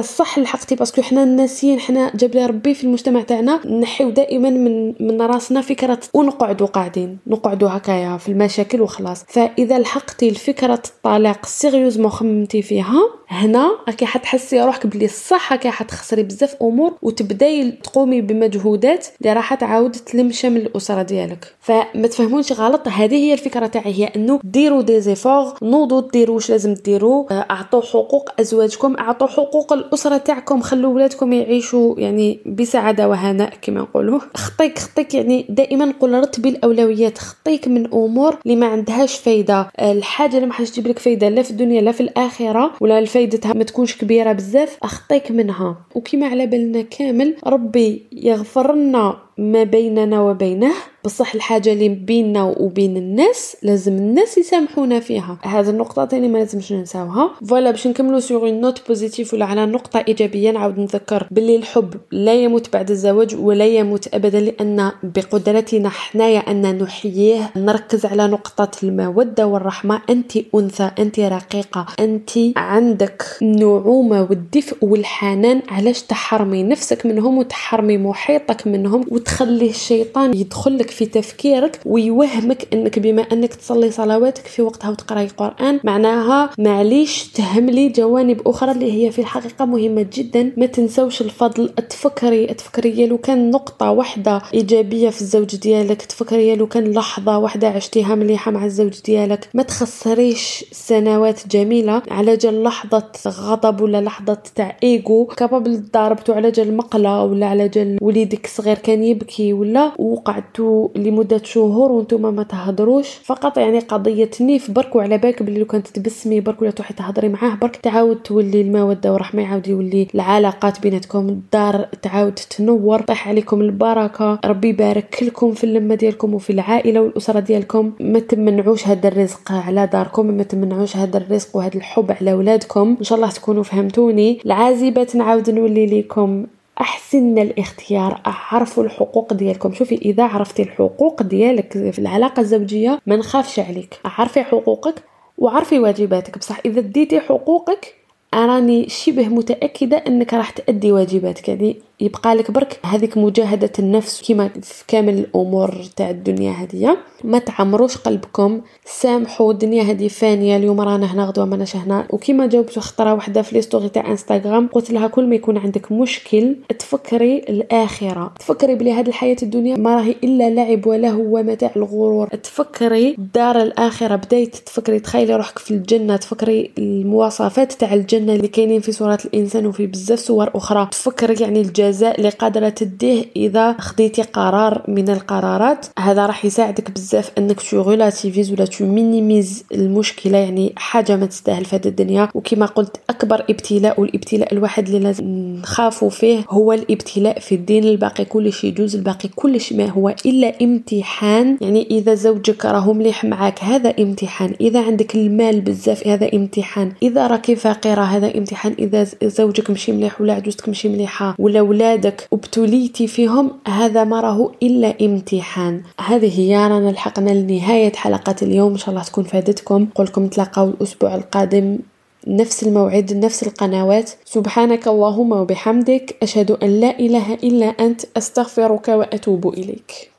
[0.00, 4.50] صح لحقتي parce que حنا الناسيين حنا جاب لي ربي في المجتمع تاعنا نحيو دائما
[4.50, 9.24] من من راسنا فكرة ونقعدوا قاعدين نقعدوا هكايا في المشاكل وخلاص.
[9.28, 16.22] فإذا لحقتي الفكرة الطلاق sérieusement خممتي فيها هنا راكي حتحسي روحك بلي صح راكي حتخسري
[16.22, 21.54] بزاف أمور وتبداي تقومي بمجهودات اللي راح تعاود تلم شمل الأسرة ديالك.
[21.60, 26.50] فما تفهمونش غلط؟ هذه هي الفكرة تاعي هي إنه ديروا دي زيفور نوضوا ديروا واش
[26.50, 26.91] لازم ديروا
[27.30, 34.20] أعطوا حقوق أزواجكم أعطوا حقوق الأسرة تاعكم خلوا ولادكم يعيشوا يعني بسعادة وهناء كما نقولوا.
[34.34, 39.70] خطيك خطيك يعني دائما نقول رتبي الأولويات خطيك من أمور اللي ما عندهاش فايدة.
[39.80, 43.52] الحاجة اللي ما حاش تجيب لك فايدة لا في الدنيا لا في الآخرة ولا فايدتها
[43.52, 45.76] ما تكونش كبيرة بزاف أخطيك منها.
[45.94, 50.72] وكما على بالنا كامل ربي يغفر لنا ما بيننا وبينه
[51.04, 55.38] بصح الحاجة اللي بيننا وبين الناس لازم الناس يسامحونا فيها.
[55.42, 57.30] هذه النقطة تاني ما لازمش ننساوها.
[57.48, 62.34] voilà باش نكملو sur note positive ولا على نقطة إيجابية نعاود نذكر باللي الحب لا
[62.34, 67.50] يموت بعد الزواج ولا يموت أبدا لأن بقدرتنا حنايا أن نحييه.
[67.56, 70.00] نركز على نقطة المودة والرحمة.
[70.10, 75.62] أنت أنثى أنت رقيقة أنت عندك النعومة والدفء والحنان.
[75.68, 83.22] علاش تحرمي نفسك منهم وتحرمي محيطك منهم؟ وتخلي الشيطان يدخلك في تفكيرك ويوهمك أنك بما
[83.22, 89.18] أنك تصلي صلواتك في وقتها وتقرأي قران معناها معليش تهملي جوانب أخرى اللي هي في
[89.18, 90.52] الحقيقة مهمة جدا.
[90.56, 96.66] ما تنسوش الفضل تفكري تفكري لو كان نقطة واحدة إيجابية في الزوج ديالك تفكري لو
[96.66, 99.48] كان لحظة واحدة عشتيها مليحه مع الزوج ديالك.
[99.54, 106.50] ما تخسريش سنوات جميلة على جال لحظة غضب ولا لحظة تاع égo capable ضربتو على
[106.50, 112.42] جال مقلة ولا على جال وليدك صغير كان يبكي ولا وقعدتوا لمدة شهور وأنتم ما
[112.42, 114.70] تهضروش؟ فقط يعني قضية نيف.
[114.70, 117.54] برك وعلى بالك بلي لو كانت تبسمي برك ولا تروحي تهضري معاه.
[117.54, 121.28] برك تعاود تولي الموده ورحمة يعاود يولي العلاقات بيناتكم.
[121.28, 124.38] الدار تعاود تنور طيح عليكم البركة.
[124.44, 127.92] ربي يبارك لكم في اللمة ديالكم وفي العائلة والأسرة ديالكم.
[128.00, 130.26] ما تمنعوش هذا الرزق على داركم.
[130.26, 132.96] ما تمنعوش هذا الرزق وهذا الحب على ولادكم.
[132.98, 134.40] إن شاء الله تكونوا فهمتوني.
[134.46, 136.46] العازبات نعاود نولي لكم
[136.80, 139.74] أحسن الاختيار اعرفوا الحقوق ديالكم.
[139.74, 143.98] شوفي إذا عرفتي الحقوق ديالك في العلاقة الزوجية ما نخافش عليك.
[144.04, 144.94] عرفي حقوقك
[145.38, 146.38] وعرفي واجباتك.
[146.38, 147.94] بصح إذا ديتي حقوقك
[148.34, 151.48] راني شبه متأكدة أنك راح تأدي واجباتك.
[151.48, 156.96] يعني يبقى لك برك هذيك مجاهدة النفس كما في كامل الأمور تاع الدنيا هذه.
[157.24, 162.06] ما تعمروش قلبكم سامحوا الدنيا هذه فانية اليوم رانا هنا غدوة ماناش هنا.
[162.10, 165.92] وكما جاوبت خطرة واحدة في les story تاع إنستغرام قلت لها كل ما يكون عندك
[165.92, 168.32] مشكل تفكري الآخرة.
[168.38, 172.26] تفكري بلي هذه الحياة الدنيا ما راهي إلا لعب ولهو ومتاع الغرور.
[172.28, 178.80] تفكري دار الآخرة بديت تفكري تخيلي روحك في الجنة تفكري المواصفات تاع الجنة اللي كاينين
[178.80, 180.88] في سوره الإنسان وفي بزاف سور أخرى.
[180.90, 185.86] تفكري يعني الجزاء الجزاء اللي قادره تديه إذا خديتي قرار من القرارات.
[185.98, 191.64] هذا راح يساعدك بزاف أنك tu relativises ولا tu minimises المشكلة يعني حاجة ما تستاهل
[191.64, 192.28] في هذه الدنيا.
[192.34, 195.24] وكما قلت أكبر ابتلاء والابتلاء الواحد اللي لازم
[195.62, 198.24] نخافوا فيه هو الابتلاء في الدين الباقي.
[198.24, 201.58] كل شيء يجوز الباقي كل شيء ما هو إلا امتحان.
[201.60, 204.54] يعني إذا زوجك راه مليح معك هذا امتحان.
[204.60, 206.92] إذا عندك المال بزاف هذا امتحان.
[207.02, 208.74] إذا راكي فقيرة هذا امتحان.
[208.78, 214.52] إذا زوجك مشي مليح ولا عجوزتك مشي مليحة ولا ولادك وابتليتي فيهم هذا ما راه
[214.62, 215.82] إلا امتحان.
[216.00, 218.72] هذه هي رانا لحقنا لنهاية حلقة اليوم.
[218.72, 219.82] إن شاء الله تكون فادتكم.
[219.82, 221.78] نقولكم نتلاقاو الأسبوع القادم
[222.26, 224.10] نفس الموعد نفس القنوات.
[224.24, 230.10] سبحانك اللهم وبحمدك أشهد أن لا إله إلا أنت أستغفرك وأتوب إليك.